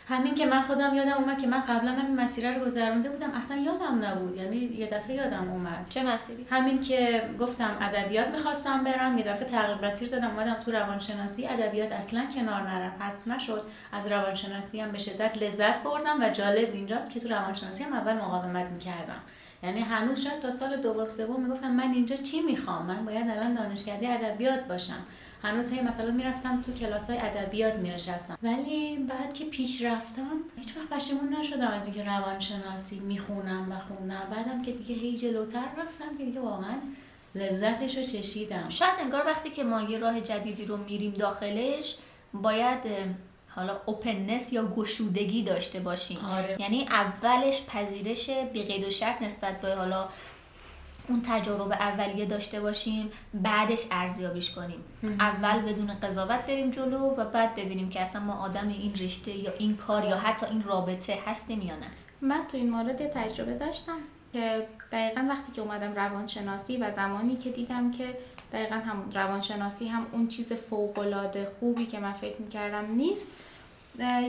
همین 0.09 0.35
که 0.35 0.47
من 0.47 0.63
خودم 0.63 0.95
یادم 0.95 1.13
اومد 1.13 1.39
که 1.39 1.47
من 1.47 1.61
قبلا 1.61 1.93
همین 1.93 2.21
مسیر 2.21 2.59
رو 2.59 2.65
گذرونده 2.65 3.11
بودم 3.11 3.31
اصلا 3.31 3.57
یادم 3.57 4.05
نبود. 4.05 4.37
یعنی 4.37 4.57
یه 4.57 4.87
دفعه 4.87 5.17
یادم 5.17 5.51
اومد. 5.51 5.87
چه 5.91 6.03
مسیری؟ 6.03 6.47
همین 6.51 6.81
که 6.81 7.23
گفتم 7.41 7.77
ادبیات 7.81 8.29
می‌خواستم 8.29 8.85
برم 8.85 9.19
یه 9.19 9.25
دفعه 9.25 9.45
تغییر 9.45 9.87
مسیر 9.87 10.09
دادم 10.09 10.31
اومدم 10.31 10.55
تو 10.55 10.73
روانشناسی. 10.73 11.47
ادبیات 11.47 11.93
اصلا 11.93 12.27
کنار 12.35 12.63
نرم 12.63 12.93
حذف 13.01 13.29
نشد. 13.29 13.63
از 13.93 14.07
روانشناسی 14.07 14.81
هم 14.81 14.93
به 14.93 14.99
شدت 14.99 15.37
لذت 15.43 15.83
بردم 15.83 16.23
و 16.23 16.31
جالب 16.31 16.75
اینجاست 16.75 17.13
که 17.13 17.21
تو 17.21 17.29
روانشناسی 17.29 17.85
هم 17.85 17.93
اول 17.93 18.15
مقاومت 18.15 18.67
می‌کردم. 18.67 19.21
یعنی 19.63 19.81
هنوز 19.81 20.21
شاید 20.21 20.41
تا 20.41 20.51
سال 20.51 20.77
دوم 20.77 21.09
سوم 21.09 21.43
می‌گفتم 21.43 21.71
من 21.71 21.93
اینجا 21.93 22.17
چی 22.17 22.41
می‌خوام؟ 22.41 22.87
من 22.87 23.05
باید 23.05 23.31
الان 23.31 23.55
دانشکده 23.55 24.09
ادبیات 24.09 24.61
باشم. 24.65 25.03
هنوز 25.43 25.73
هی 25.73 25.81
مثلا 25.81 26.11
می‌رفتم 26.11 26.63
تو 26.63 26.73
کلاس 26.73 27.11
های 27.11 27.19
ادبیات 27.19 27.75
میرشستم 27.75 28.39
ولی 28.43 28.97
بعد 28.97 29.35
که 29.35 29.45
پیش 29.45 29.83
رفتم 29.83 30.37
هیچ 30.59 30.69
وقت 30.77 31.01
پشیمون 31.01 31.35
نشدم 31.35 31.69
از 31.69 31.87
اینکه 31.87 32.05
روانشناسی 32.05 33.01
می‌خونم 33.01 33.73
و 33.73 33.79
خوندم. 33.79 34.23
بعدم 34.31 34.63
که 34.63 34.73
دیگه 34.73 34.95
هی 34.95 35.19
جلوتر 35.19 35.65
رفتم 35.79 36.19
که 36.19 36.25
دیگه 36.25 36.41
واقعا 36.41 36.75
لذتش 37.35 37.97
رو 37.97 38.07
چشیدم. 38.07 38.69
شاید 38.69 38.95
انگار 39.01 39.27
وقتی 39.27 39.51
که 39.51 39.65
ما 39.65 39.81
یه 39.81 39.99
راه 39.99 40.21
جدیدی 40.21 40.65
رو 40.65 40.77
میریم 40.77 41.13
داخلش 41.13 41.97
باید 42.35 42.79
حالا 43.49 43.81
اوپننس 43.87 44.53
یا 44.53 44.67
گشودگی 44.67 45.43
داشته 45.43 45.81
باشیم. 45.81 46.19
آره. 46.25 46.57
یعنی 46.61 46.87
اولش 46.89 47.67
پذیرش 47.67 48.31
بیقید 48.31 48.87
و 48.87 48.91
شرط 48.91 49.23
نسبت 49.23 49.61
به 49.61 49.75
حالا 49.75 50.09
اون 51.09 51.23
تجارب 51.29 51.73
اولیه 51.73 52.27
داشته 52.27 52.61
باشیم 52.61 53.11
بعدش 53.35 53.87
ارزیابیش 53.91 54.51
کنیم. 54.51 54.85
اول 55.21 55.61
بدون 55.61 55.95
قضاوت 56.03 56.41
بریم 56.47 56.71
جلو 56.71 56.99
و 56.99 57.25
بعد 57.25 57.55
ببینیم 57.55 57.89
که 57.89 58.01
اصلا 58.01 58.23
ما 58.23 58.35
آدم 58.35 58.69
این 58.69 58.95
رشته 58.95 59.31
یا 59.31 59.53
این 59.59 59.77
کار 59.77 60.05
یا 60.05 60.17
حتی 60.17 60.47
این 60.47 60.63
رابطه 60.63 61.19
هستیم 61.27 61.63
یا 61.63 61.75
نه. 61.77 61.87
من 62.21 62.41
تو 62.49 62.57
این 62.57 62.71
مورد 62.71 63.07
تجربه 63.07 63.55
داشتم 63.55 63.99
که 64.33 64.67
دقیقا 64.93 65.27
وقتی 65.29 65.53
که 65.53 65.61
اومدم 65.61 65.95
روانشناسی 65.95 66.77
و 66.77 66.93
زمانی 66.93 67.37
که 67.37 67.51
دیدم 67.51 67.91
که 67.91 68.19
دقیقا 68.53 68.75
همون 68.75 69.13
روانشناسی 69.13 69.89
هم 69.89 70.07
اون 70.13 70.29
چیز 70.29 70.53
فوقالعاده 70.53 71.49
خوبی 71.61 71.87
که 71.87 72.01
من 72.01 72.13
فکر 72.13 72.43
می‌کردم 72.43 72.85
نیست 72.85 73.31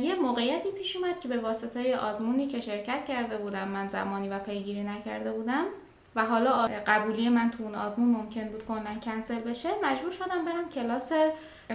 یه 0.02 0.16
موقعیتی 0.16 0.72
پیش 0.72 0.96
اومد 0.96 1.20
که 1.20 1.28
به 1.28 1.38
واسطه 1.38 1.98
آزمونی 1.98 2.48
که 2.48 2.62
شرکت 2.62 3.06
کرده 3.06 3.38
بودم 3.38 3.68
من 3.68 3.90
زمانی 3.90 4.30
و 4.30 4.40
پیگیری 4.40 4.84
نکرده 4.84 5.32
بودم 5.32 5.66
و 6.16 6.26
حالا 6.26 6.68
قبولی 6.88 7.30
من 7.30 7.52
تو 7.52 7.64
اون 7.64 7.76
آزمون 7.76 8.10
ممکن 8.10 8.48
بود 8.48 8.66
کنن 8.66 9.00
کنسل 9.00 9.40
بشه 9.40 9.70
مجبور 9.84 10.12
شدم 10.12 10.46
برم 10.46 10.70
کلاس 10.70 11.12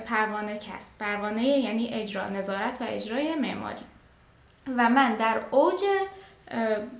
پروانه 0.06 0.58
کسب. 0.58 0.98
پروانه 0.98 1.44
یعنی 1.44 1.88
اجرا 1.88 2.28
نظارت 2.28 2.82
و 2.82 2.84
اجرای 2.88 3.34
معماری. 3.34 3.82
و 4.76 4.88
من 4.88 5.16
در 5.16 5.40
اوج 5.50 5.80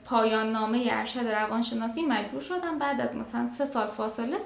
پایان 0.04 0.52
نامه 0.52 0.88
ارشد 0.90 1.26
روانشناسی 1.26 2.02
مجبور 2.02 2.40
شدم 2.40 2.78
بعد 2.78 3.00
از 3.00 3.16
مثلا 3.16 3.48
سه 3.48 3.64
سال 3.64 3.86
فاصله 3.86 4.36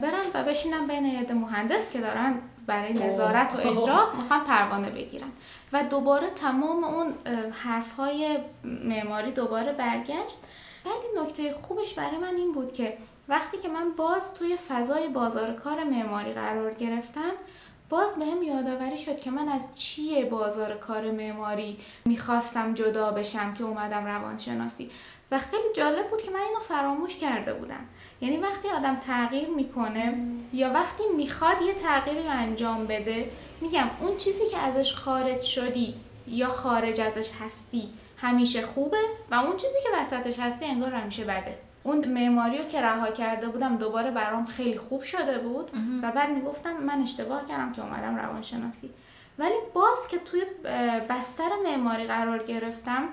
برم 0.00 0.24
و 0.34 0.44
بشینم 0.44 0.86
بین 0.86 1.04
یه 1.04 1.32
مهندس 1.32 1.92
که 1.92 2.00
دارن 2.00 2.34
برای 2.66 2.92
نظارت 2.92 3.54
و 3.54 3.58
اجرا 3.58 4.10
می‌خوان 4.18 4.44
پروانه 4.44 4.90
بگیرن. 4.90 5.28
و 5.72 5.82
دوباره 5.82 6.30
تمام 6.30 6.84
اون 6.84 7.14
حرف 7.52 7.92
های 7.92 8.38
معماری 8.64 9.32
دوباره 9.32 9.72
برگشت. 9.72 10.38
ولی 10.84 11.24
نکته 11.24 11.52
خوبش 11.52 11.94
برای 11.94 12.18
من 12.18 12.34
این 12.36 12.52
بود 12.52 12.72
که 12.72 12.98
وقتی 13.28 13.58
که 13.58 13.68
من 13.68 13.90
باز 13.96 14.34
توی 14.34 14.56
فضای 14.56 15.08
بازار 15.08 15.52
کار 15.52 15.84
معماری 15.84 16.32
قرار 16.32 16.74
گرفتم 16.74 17.32
باز 17.88 18.16
به 18.16 18.24
هم 18.26 18.42
یادآوری 18.42 18.98
شد 18.98 19.20
که 19.20 19.30
من 19.30 19.48
از 19.48 19.78
چیه 19.80 20.24
بازار 20.24 20.74
کار 20.74 21.10
معماری 21.10 21.78
می‌خواستم 22.04 22.74
جدا 22.74 23.10
بشم 23.10 23.54
که 23.54 23.64
اومدم 23.64 24.06
روانشناسی. 24.06 24.90
و 25.30 25.38
خیلی 25.38 25.72
جالب 25.76 26.10
بود 26.10 26.22
که 26.22 26.30
من 26.30 26.40
اینو 26.40 26.60
فراموش 26.60 27.16
کرده 27.16 27.54
بودم. 27.54 27.84
یعنی 28.20 28.36
وقتی 28.36 28.68
آدم 28.68 28.96
تغییر 28.96 29.48
می‌کنه 29.48 30.14
یا 30.52 30.70
وقتی 30.70 31.02
می‌خواد 31.16 31.62
یه 31.62 31.74
تغییری 31.74 32.22
رو 32.22 32.30
انجام 32.30 32.86
بده 32.86 33.30
میگم 33.60 33.90
اون 34.00 34.16
چیزی 34.16 34.46
که 34.46 34.58
ازش 34.58 34.94
خارج 34.94 35.40
شدی 35.40 35.94
یا 36.26 36.48
خارج 36.48 37.00
ازش 37.00 37.30
هستی 37.40 37.88
همیشه 38.20 38.62
خوبه 38.62 39.02
و 39.30 39.34
اون 39.34 39.56
چیزی 39.56 39.78
که 39.82 39.88
وسطش 40.00 40.38
هستی 40.38 40.64
انگار 40.64 40.94
همیشه 40.94 41.24
بده. 41.24 41.58
اون 41.82 42.08
معماری 42.08 42.58
رو 42.58 42.64
که 42.64 42.80
رها 42.80 43.10
کرده 43.10 43.48
بودم 43.48 43.76
دوباره 43.76 44.10
برام 44.10 44.46
خیلی 44.46 44.78
خوب 44.78 45.02
شده 45.02 45.38
بود 45.38 45.70
و 46.02 46.12
بعد 46.12 46.30
می‌گفتم 46.30 46.72
من 46.72 47.02
اشتباه 47.02 47.46
کردم 47.46 47.72
که 47.72 47.82
اومدم 47.82 48.16
روانشناسی. 48.16 48.90
ولی 49.38 49.54
باز 49.74 50.08
که 50.08 50.18
توی 50.18 50.42
بستر 51.08 51.48
معماری 51.64 52.06
قرار 52.06 52.42
گرفتم 52.42 53.08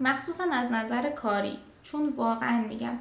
مخصوصا 0.00 0.44
از 0.52 0.72
نظر 0.72 1.10
کاری 1.10 1.58
چون 1.82 2.08
واقعا 2.16 2.64
میگم 2.68 2.98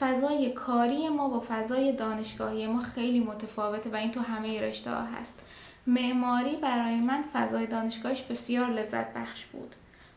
فضای 0.00 0.50
کاری 0.50 1.08
ما 1.08 1.28
با 1.28 1.44
فضای 1.48 1.92
دانشگاهی 1.92 2.66
ما 2.66 2.80
خیلی 2.80 3.20
متفاوته 3.20 3.90
و 3.90 3.96
این 3.96 4.10
تو 4.10 4.20
همه 4.20 4.60
رشته 4.60 4.90
ها 4.90 5.02
هست. 5.02 5.38
معماری 5.86 6.56
برای 6.56 7.00
من 7.00 7.24
فضای 7.32 7.66
دانشگاهش 7.66 8.22
بسیار 8.22 8.70
لذت 8.70 9.14
بخش 9.14 9.44
بود. 9.44 9.74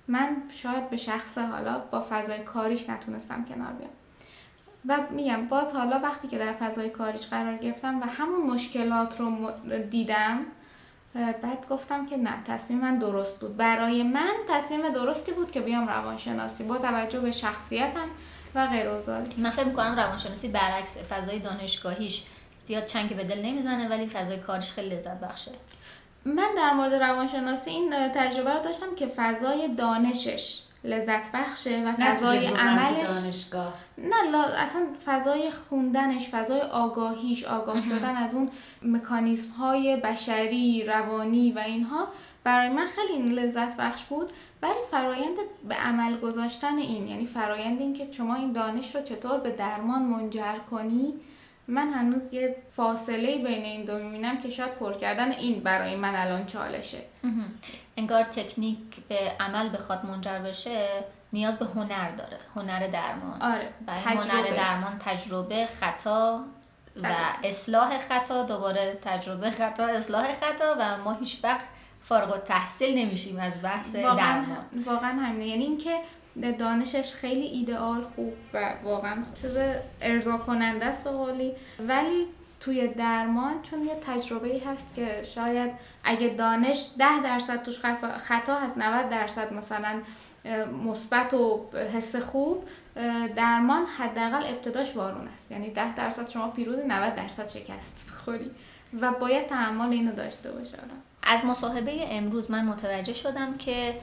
من 0.08 0.38
شاید 0.54 0.90
به 0.90 0.98
شخص 0.98 1.38
حالا 1.38 1.80
با 1.92 2.06
فضای 2.10 2.40
کاریش 2.40 2.90
نتونستم 2.90 3.46
کنار 3.46 3.74
بیام. 3.74 3.90
و 4.88 4.98
میگم 5.12 5.48
باز 5.48 5.74
حالا 5.74 6.00
وقتی 6.00 6.28
که 6.28 6.38
در 6.38 6.54
فضای 6.54 6.90
کاریش 6.90 7.28
قرار 7.28 7.58
گرفتم 7.58 8.02
و 8.02 8.06
همون 8.06 8.42
مشکلات 8.54 9.20
رو 9.20 9.52
دیدم 9.90 10.40
بعد 11.16 11.68
گفتم 11.70 12.06
که 12.06 12.18
نه 12.18 12.44
تصمیم 12.44 12.80
من 12.80 12.98
درست 12.98 13.40
بود. 13.40 13.58
برای 13.58 14.04
من 14.04 14.34
تصمیم 14.50 14.90
درستی 14.90 15.32
بود 15.32 15.52
که 15.52 15.62
بیام 15.62 15.88
روانشناسی 15.88 16.64
با 16.64 16.78
توجه 16.78 17.20
به 17.20 17.32
شخصیتم 17.32 18.08
و 18.56 18.68
غیر 18.68 18.90
من 19.38 19.50
فکر 19.50 19.66
می‌کنم 19.66 19.96
روانشناسی 19.96 20.48
برعکس 20.48 20.98
فضای 20.98 21.40
دانشگاهیش 21.40 22.26
زیاد 22.62 22.86
چنگ 22.86 23.16
به 23.16 23.24
دل 23.24 23.46
نمی‌زنه 23.46 23.90
ولی 23.90 24.08
فضای 24.08 24.40
کارش 24.40 24.72
خیلی 24.72 24.96
لذت 24.96 25.20
بخشه. 25.20 25.52
من 26.26 26.50
در 26.58 26.74
مورد 26.74 26.94
روانشناسی 26.94 27.70
این 27.70 27.94
تجربه 28.16 28.54
رو 28.54 28.60
داشتم 28.60 28.96
که 28.96 29.08
فضای 29.08 29.68
دانشش 29.68 30.62
لذت 30.84 31.32
بخشه 31.32 31.84
و 31.86 31.94
فضای 32.00 32.48
عملش 32.48 33.08
دانشگاه. 33.08 33.74
نه 33.98 34.38
اصلا 34.38 34.88
فضای 35.06 35.52
خوندنش 35.52 36.30
فضای 36.30 36.62
آگاهیش 36.62 37.44
آگاه 37.44 37.82
شدن 37.82 38.16
از 38.16 38.36
اون 38.36 38.50
مکانیزم 38.82 39.52
های 39.52 39.96
بشری 39.96 40.84
روانی 40.84 41.52
و 41.52 41.60
اینها 41.60 42.08
برای 42.44 42.70
من 42.70 42.88
خیلی 42.88 43.30
لذت 43.30 43.78
بخش 43.78 44.04
بود. 44.04 44.32
ولی 44.62 44.74
فرایند 44.92 45.38
به 45.68 45.76
عمل 45.76 46.18
گذاشتن 46.18 46.78
این 46.78 47.08
یعنی 47.08 47.26
فرایند 47.26 47.80
این 47.80 47.94
که 47.94 48.08
شما 48.12 48.36
این 48.36 48.52
دانش 48.52 48.96
رو 48.96 49.02
چطور 49.02 49.38
به 49.38 49.52
درمان 49.52 50.02
منجر 50.02 50.58
کنی 50.72 51.14
من 51.68 51.90
هنوز 51.90 52.34
یه 52.34 52.56
فاصله 52.76 53.38
بین 53.38 53.66
این 53.66 53.86
دو 53.86 53.98
می‌بینم 53.98 54.38
که 54.42 54.50
شاید 54.50 54.76
پر 54.76 54.94
کردن 54.94 55.32
این 55.32 55.60
برای 55.60 55.96
من 55.96 56.16
الان 56.16 56.46
چالشه. 56.46 57.02
انگار 57.98 58.24
تکنیک 58.24 58.78
به 59.10 59.32
عمل 59.40 59.70
بخواد 59.78 60.06
منجر 60.06 60.40
بشه 60.40 60.88
نیاز 61.34 61.60
به 61.60 61.66
هنر 61.66 62.12
داره. 62.12 62.38
هنر 62.56 62.88
درمان. 62.88 63.42
آره 63.42 63.70
هنر 63.88 64.56
درمان 64.56 65.00
تجربه 65.06 65.66
خطا 65.66 66.44
و 67.04 67.16
اصلاح 67.44 68.00
خطا. 68.00 68.44
دوباره 68.44 69.00
تجربه 69.02 69.52
خطا 69.52 69.86
اصلاح 69.86 70.34
خطا 70.34 70.76
و 70.80 70.98
ما 70.98 71.14
هیچ 71.14 71.40
وقت 71.44 71.66
فارغ 72.04 72.44
تحصیل 72.44 72.98
نمیشیم 72.98 73.40
از 73.40 73.62
بحث 73.62 73.96
واقعا 73.96 74.16
درمان. 74.16 74.84
واقعا 74.86 75.12
همینه. 75.12 75.48
یعنی 75.48 75.64
اینکه 75.64 76.00
دانشش 76.60 77.14
خیلی 77.14 77.46
ایدئال 77.46 78.04
خوب 78.04 78.34
و 78.54 78.74
واقعا 78.84 79.24
چیز 79.42 79.52
ارضا 80.02 80.38
کننده 80.38 80.86
است 80.86 81.04
به 81.04 81.10
قولی. 81.10 81.52
ولی 81.80 82.26
توی 82.60 82.88
درمان 82.88 83.62
چون 83.62 83.86
یه 83.86 83.96
تجربه 83.96 84.48
ای 84.48 84.60
هست 84.60 84.88
که 84.96 85.24
شاید 85.24 85.72
اگه 86.04 86.28
دانش 86.28 86.90
ده 87.00 87.24
درصد 87.24 87.64
توش 87.64 87.80
خطا 88.18 88.56
هست 88.56 88.78
90 88.78 89.10
درصد 89.10 89.54
مثلا 89.54 90.02
مثبت 90.86 91.34
و 91.34 91.66
حس 91.94 92.16
خوب 92.16 92.64
درمان 93.36 93.86
حداقل 93.86 94.44
ابتداش 94.46 94.96
وارون 94.96 95.28
است. 95.28 95.52
یعنی 95.52 95.70
ده 95.70 95.96
درصد 95.96 96.30
شما 96.30 96.48
پیروز 96.48 96.80
90 96.88 97.16
درصد 97.16 97.48
شکست 97.48 98.10
بخوری 98.12 98.52
و 99.02 99.12
باید 99.12 99.48
تحمل 99.48 99.92
اینو 99.92 100.12
داشته 100.12 100.52
باشه 100.52 100.78
از 101.24 101.46
مصاحبه 101.46 102.06
امروز 102.10 102.52
من 102.52 102.66
متوجه 102.66 103.14
شدم 103.14 103.58
که 103.58 103.96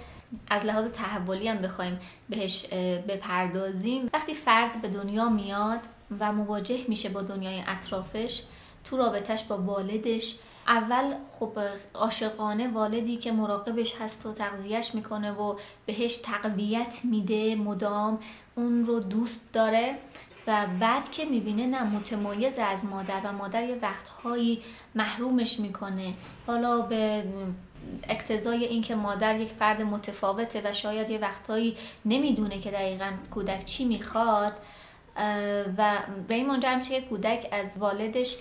از 0.50 0.64
لحاظ 0.64 0.86
تحولی 0.86 1.48
هم 1.48 1.58
بخوایم 1.58 2.00
بهش 2.28 2.66
بپردازیم. 3.08 4.10
وقتی 4.12 4.34
فرد 4.34 4.82
به 4.82 4.88
دنیا 4.88 5.28
میاد 5.28 5.80
و 6.20 6.32
مواجه 6.32 6.78
میشه 6.88 7.08
با 7.08 7.22
دنیای 7.22 7.62
اطرافش 7.66 8.42
تو 8.84 8.96
رابطش 8.96 9.44
با 9.44 9.58
والدش 9.58 10.38
اول 10.66 11.14
خب 11.38 11.58
عاشقانه 11.94 12.68
والدی 12.68 13.16
که 13.16 13.32
مراقبش 13.32 13.94
هست 14.00 14.26
و 14.26 14.32
تغذیهش 14.32 14.94
می‌کنه 14.94 15.32
و 15.32 15.56
بهش 15.86 16.16
تقویت 16.16 17.00
میده 17.04 17.56
مدام 17.56 18.18
اون 18.54 18.84
رو 18.84 19.00
دوست 19.00 19.52
داره 19.52 19.98
و 20.46 20.66
بعد 20.80 21.10
که 21.10 21.24
می‌بینه 21.24 21.66
نه 21.66 21.82
متمایز 21.82 22.58
از 22.58 22.84
مادر 22.84 23.20
و 23.24 23.32
مادر 23.32 23.64
یه 23.64 23.78
وقتهایی 23.82 24.62
محرومش 24.94 25.60
می‌کنه. 25.60 26.14
حالا 26.46 26.80
به 26.80 27.24
اقتضای 28.08 28.64
اینکه 28.64 28.94
مادر 28.94 29.40
یک 29.40 29.48
فرد 29.48 29.82
متفاوته 29.82 30.62
و 30.64 30.72
شاید 30.72 31.10
یه 31.10 31.18
وقتهایی 31.18 31.76
نمی‌دونه 32.04 32.58
که 32.58 32.70
دقیقا 32.70 33.12
کودک 33.30 33.64
چی 33.64 33.84
می‌خواد 33.84 34.52
و 35.78 35.98
به 36.28 36.34
این 36.34 36.46
منجر 36.46 36.74
میشه 36.74 37.00
که 37.00 37.06
کودک 37.06 37.48
از 37.52 37.78
والدش 37.78 38.36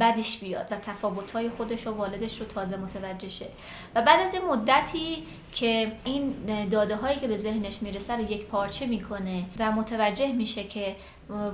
بدش 0.00 0.38
بیاد 0.38 0.66
و 0.70 0.76
تفاوتهای 0.76 1.50
خودش 1.50 1.86
و 1.86 1.94
والدش 1.94 2.40
رو 2.40 2.46
تازه 2.46 2.76
متوجه 2.76 3.28
شه. 3.28 3.46
و 3.94 4.02
بعد 4.02 4.20
از 4.20 4.34
این 4.34 4.44
مدتی 4.44 5.26
که 5.54 5.92
این 6.04 6.34
داده 6.70 6.96
هایی 6.96 7.18
که 7.18 7.28
به 7.28 7.36
ذهنش 7.36 7.82
می‌رسه 7.82 8.16
رو 8.16 8.32
یک 8.32 8.46
پارچه 8.46 8.86
می‌کنه 8.86 9.44
و 9.58 9.72
متوجه 9.72 10.32
میشه 10.32 10.64
که 10.64 10.96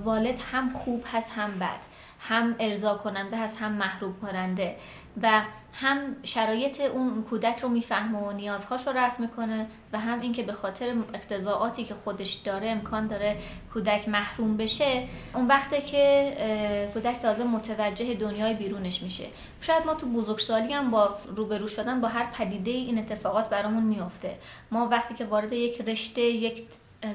والد 0.05 0.39
هم 0.53 0.71
خوب 0.71 1.05
هست 1.13 1.33
هم 1.37 1.59
بد 1.59 1.81
هم 2.21 2.57
ارضا 2.59 2.95
کننده 2.95 3.37
هست 3.37 3.63
هم 3.63 3.73
محروم 3.73 4.17
کننده 4.23 4.77
و 5.23 5.43
هم 5.73 6.17
شرایط 6.23 6.81
اون 6.81 7.23
کودک 7.23 7.59
رو 7.59 7.69
می‌فهمه 7.69 8.19
و 8.19 8.33
نیازهاش 8.33 8.87
رو 8.87 8.93
رفت 8.93 9.21
می‌کنه 9.21 9.67
و 9.93 9.99
هم 9.99 10.21
اینکه 10.21 10.43
به 10.43 10.53
خاطر 10.53 10.95
اقتضاعاتی 11.15 11.85
که 11.85 11.95
خودش 11.95 12.33
داره 12.33 12.69
امکان 12.69 13.07
داره 13.07 13.37
کودک 13.73 14.09
محروم 14.09 14.57
بشه 14.57 15.09
اون 15.35 15.47
وقته 15.47 15.81
که 15.81 16.91
کودک 16.95 17.19
تازه 17.19 17.45
متوجه 17.45 18.15
دنیای 18.15 18.55
بیرونش 18.55 19.03
میشه. 19.03 19.25
شاید 19.61 19.87
ما 19.87 19.95
تو 19.95 20.07
بزرگسالی 20.07 20.73
هم 20.73 20.91
با 20.91 21.19
روبرو 21.37 21.69
شدن 21.69 22.01
با 22.01 22.09
هر 22.09 22.27
پدیده 22.33 22.71
این 22.71 22.99
اتفاقات 22.99 23.49
برامون 23.49 23.83
میافته. 23.83 24.39
ما 24.71 24.89
وقتی 24.89 25.15
که 25.15 25.25
وارد 25.25 25.53
یک 25.53 25.81
رشته 25.81 26.21
یک 26.21 26.63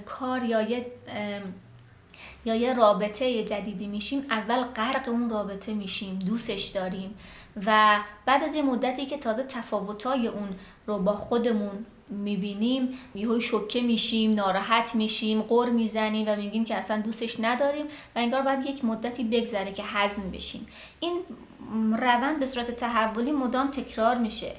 کار 0.06 0.43
یا 0.43 0.62
یک 0.62 0.86
یا 2.45 2.56
یه 2.56 2.73
رابطه 2.73 3.43
جدیدی 3.43 3.88
میشیم 3.88 4.25
اول 4.29 4.63
غرق 4.63 5.10
اون 5.10 5.29
رابطه 5.29 5.73
میشیم 5.73 6.19
دوستش 6.19 6.63
داریم. 6.63 7.15
و 7.65 7.99
بعد 8.25 8.43
از 8.43 8.55
یه 8.55 8.61
مدتی 8.61 9.05
که 9.05 9.17
تازه 9.17 9.43
تفاوتای 9.43 10.27
اون 10.27 10.49
رو 10.87 10.97
با 10.99 11.15
خودمون 11.15 11.85
می‌بینیم 12.09 12.99
یهو 13.15 13.39
شوکه 13.39 13.81
میشیم 13.81 14.33
ناراحت 14.33 14.95
میشیم 14.95 15.41
قر 15.41 15.69
می‌زنیم 15.69 16.25
و 16.27 16.35
میگیم 16.35 16.65
که 16.65 16.75
اصلا 16.75 17.01
دوستش 17.01 17.39
نداریم 17.39 17.85
و 17.85 18.19
انگار 18.19 18.41
بعد 18.41 18.65
یک 18.65 18.85
مدتی 18.85 19.23
بگذره 19.23 19.71
که 19.71 19.83
حزم 19.83 20.31
بشیم. 20.31 20.67
این 20.99 21.19
روند 21.97 22.39
به 22.39 22.45
صورت 22.45 22.71
تحولی 22.71 23.31
مدام 23.31 23.71
تکرار 23.71 24.17
میشه 24.17 24.51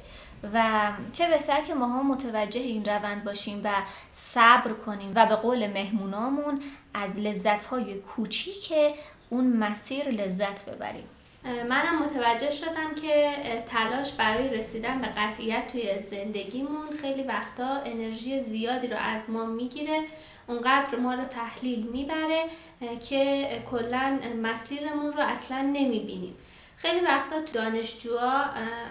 و 0.54 0.90
چه 1.12 1.30
بهتر 1.30 1.62
که 1.62 1.74
ماها 1.74 2.02
متوجه 2.02 2.60
این 2.60 2.84
روند 2.84 3.24
باشیم 3.24 3.60
و 3.64 3.70
صبر 4.12 4.72
کنیم 4.72 5.12
و 5.14 5.26
به 5.26 5.34
قول 5.34 5.66
مهمونامون 5.66 6.60
از 6.94 7.18
لذتهای 7.18 7.94
کوچیک 7.94 8.72
اون 9.30 9.56
مسیر 9.56 10.08
لذت 10.08 10.70
ببریم. 10.70 11.04
منم 11.44 12.02
متوجه 12.02 12.50
شدم 12.50 12.94
که 13.02 13.32
تلاش 13.68 14.12
برای 14.12 14.48
رسیدن 14.48 15.00
به 15.00 15.06
قطعیت 15.06 15.68
توی 15.72 15.98
زندگیمون 15.98 16.96
خیلی 17.00 17.22
وقتا 17.22 17.80
انرژی 17.84 18.40
زیادی 18.40 18.86
رو 18.86 18.96
از 18.96 19.30
ما 19.30 19.46
می‌گیره 19.46 20.00
اونقدر 20.46 20.96
ما 20.96 21.14
رو 21.14 21.24
تحلیل 21.24 21.86
می‌بره 21.86 22.44
که 23.08 23.48
کلا 23.70 24.18
مسیرمون 24.42 25.12
رو 25.12 25.20
اصلا 25.20 25.60
نمی‌بینیم. 25.60 26.34
خیلی 26.76 27.00
وقتا 27.00 27.42
تو 27.42 27.52
دانشجوها 27.52 28.44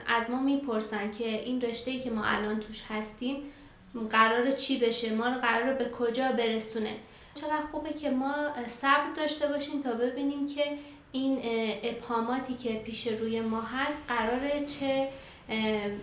از 0.08 0.30
ما 0.30 0.42
می‌پرسن 0.42 1.12
که 1.12 1.28
این 1.28 1.62
رشته 1.62 2.00
که 2.00 2.10
ما 2.10 2.24
الان 2.24 2.60
توش 2.60 2.84
هستیم 2.90 3.44
قرار 4.10 4.52
چی 4.52 4.80
بشه؟ 4.80 5.14
ما 5.14 5.28
رو 5.28 5.42
قرار 5.42 5.74
به 5.74 5.90
کجا 5.90 6.32
برسونه؟ 6.32 6.96
چقدر 7.36 7.62
خوبه 7.72 7.94
که 7.94 8.10
ما 8.10 8.34
صبر 8.68 9.14
داشته 9.18 9.48
باشیم 9.48 9.82
تا 9.82 9.92
ببینیم 9.92 10.48
که 10.48 10.64
این 11.16 11.40
ابهاماتی 11.84 12.54
که 12.54 12.70
پیش 12.70 13.08
روی 13.08 13.42
ما 13.42 13.62
هست 13.62 13.98
قراره 14.08 14.66
چه 14.66 15.08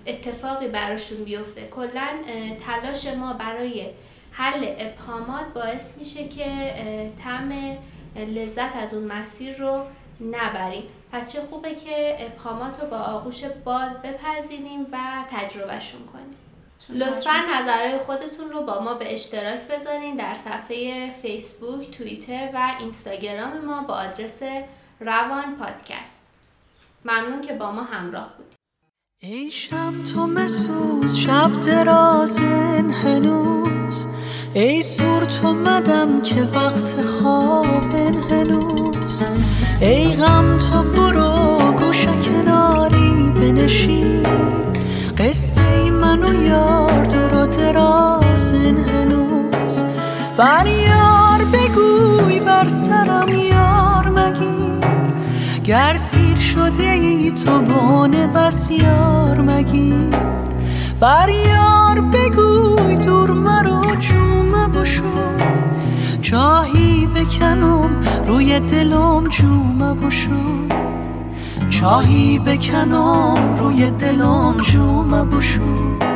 اتفاقی 0.07 0.69
براشون 0.69 1.25
بیفته. 1.25 1.69
کلا 1.69 2.09
تلاش 2.67 3.07
ما 3.07 3.33
برای 3.33 3.87
حل 4.33 4.75
ابهامات 4.79 5.45
باعث 5.55 5.99
میشه 5.99 6.29
که 6.29 6.75
تم 7.25 7.53
لذت 8.17 8.77
از 8.77 8.95
اون 8.95 9.05
مسیر 9.05 9.57
رو 9.57 9.85
نبریم. 10.21 10.83
پس 11.13 11.33
چه 11.33 11.41
خوبه 11.41 11.75
که 11.75 12.17
ابهامات 12.19 12.81
رو 12.81 12.87
با 12.87 12.97
آغوش 12.97 13.45
باز 13.45 14.03
بپذیریم 14.03 14.87
و 14.93 14.99
تجربهشون 15.31 16.01
کنیم. 16.07 16.37
لطفا 16.89 17.33
نظرهای 17.55 17.99
خودتون 17.99 18.51
رو 18.51 18.63
با 18.63 18.81
ما 18.81 18.95
به 18.95 19.15
اشتراک 19.15 19.61
بذارین 19.61 20.17
در 20.17 20.35
صفحه 20.35 21.11
فیسبوک، 21.23 21.91
توییتر 21.91 22.49
و 22.55 22.73
اینستاگرام 22.81 23.65
ما 23.65 23.83
با 23.83 23.95
آدرس 23.95 24.43
روان 25.01 25.57
پادکست. 25.57 26.27
ممنون 27.05 27.41
که 27.41 27.53
با 27.53 27.73
ما 27.73 27.83
همراه 27.83 28.35
بودید. 28.37 28.59
ای 29.21 29.51
شب 29.51 29.93
تو 30.15 30.27
مسوز 30.27 31.17
شب 31.17 31.61
درازن 31.67 32.91
هنوز 32.91 34.07
ای 34.55 34.83
سور 34.83 35.25
تو 35.25 35.53
مدم 35.53 36.23
که 36.23 36.43
وقت 36.43 37.03
خوابن 37.03 38.15
هنوز 38.15 39.27
ای 39.81 40.17
غم 40.17 40.59
تو 40.59 40.83
برو 40.83 41.73
گوش 41.73 42.07
کناری 42.07 43.31
بنشین. 43.31 44.23
قصه 45.19 45.63
ای 45.75 45.91
منو 45.91 46.43
یار 46.43 47.05
دور 47.05 47.35
و 47.35 47.47
درازن 47.47 48.77
هنوز 48.77 49.85
بر 50.37 50.67
یار 50.67 51.45
بگوی 51.45 52.41
بر 52.41 52.69
سرم 52.69 53.29
یار 53.29 54.09
مگی 54.09 54.60
گر 55.71 55.97
سیر 55.97 56.37
شده 56.39 56.91
ای 56.91 57.31
تو 57.31 57.59
بانه 57.59 58.27
بس 58.27 58.71
یار 58.71 59.41
مگی 59.41 60.11
بر 61.01 61.29
یار 61.29 62.01
بگوی 62.01 62.97
دور 62.97 63.31
مرا 63.31 63.83
چومه 63.99 64.69
بشو. 64.69 65.05
چاهی 66.23 67.07
بکنم 67.07 68.01
روی 68.27 68.61
دلم 68.61 69.29
جومه 69.29 69.95
بشو. 69.95 70.31
چاهی 71.71 72.39
بکنم 72.39 73.57
روی 73.59 73.91
دلم 73.91 74.55
جومه 74.57 75.25
بشو. 75.25 76.10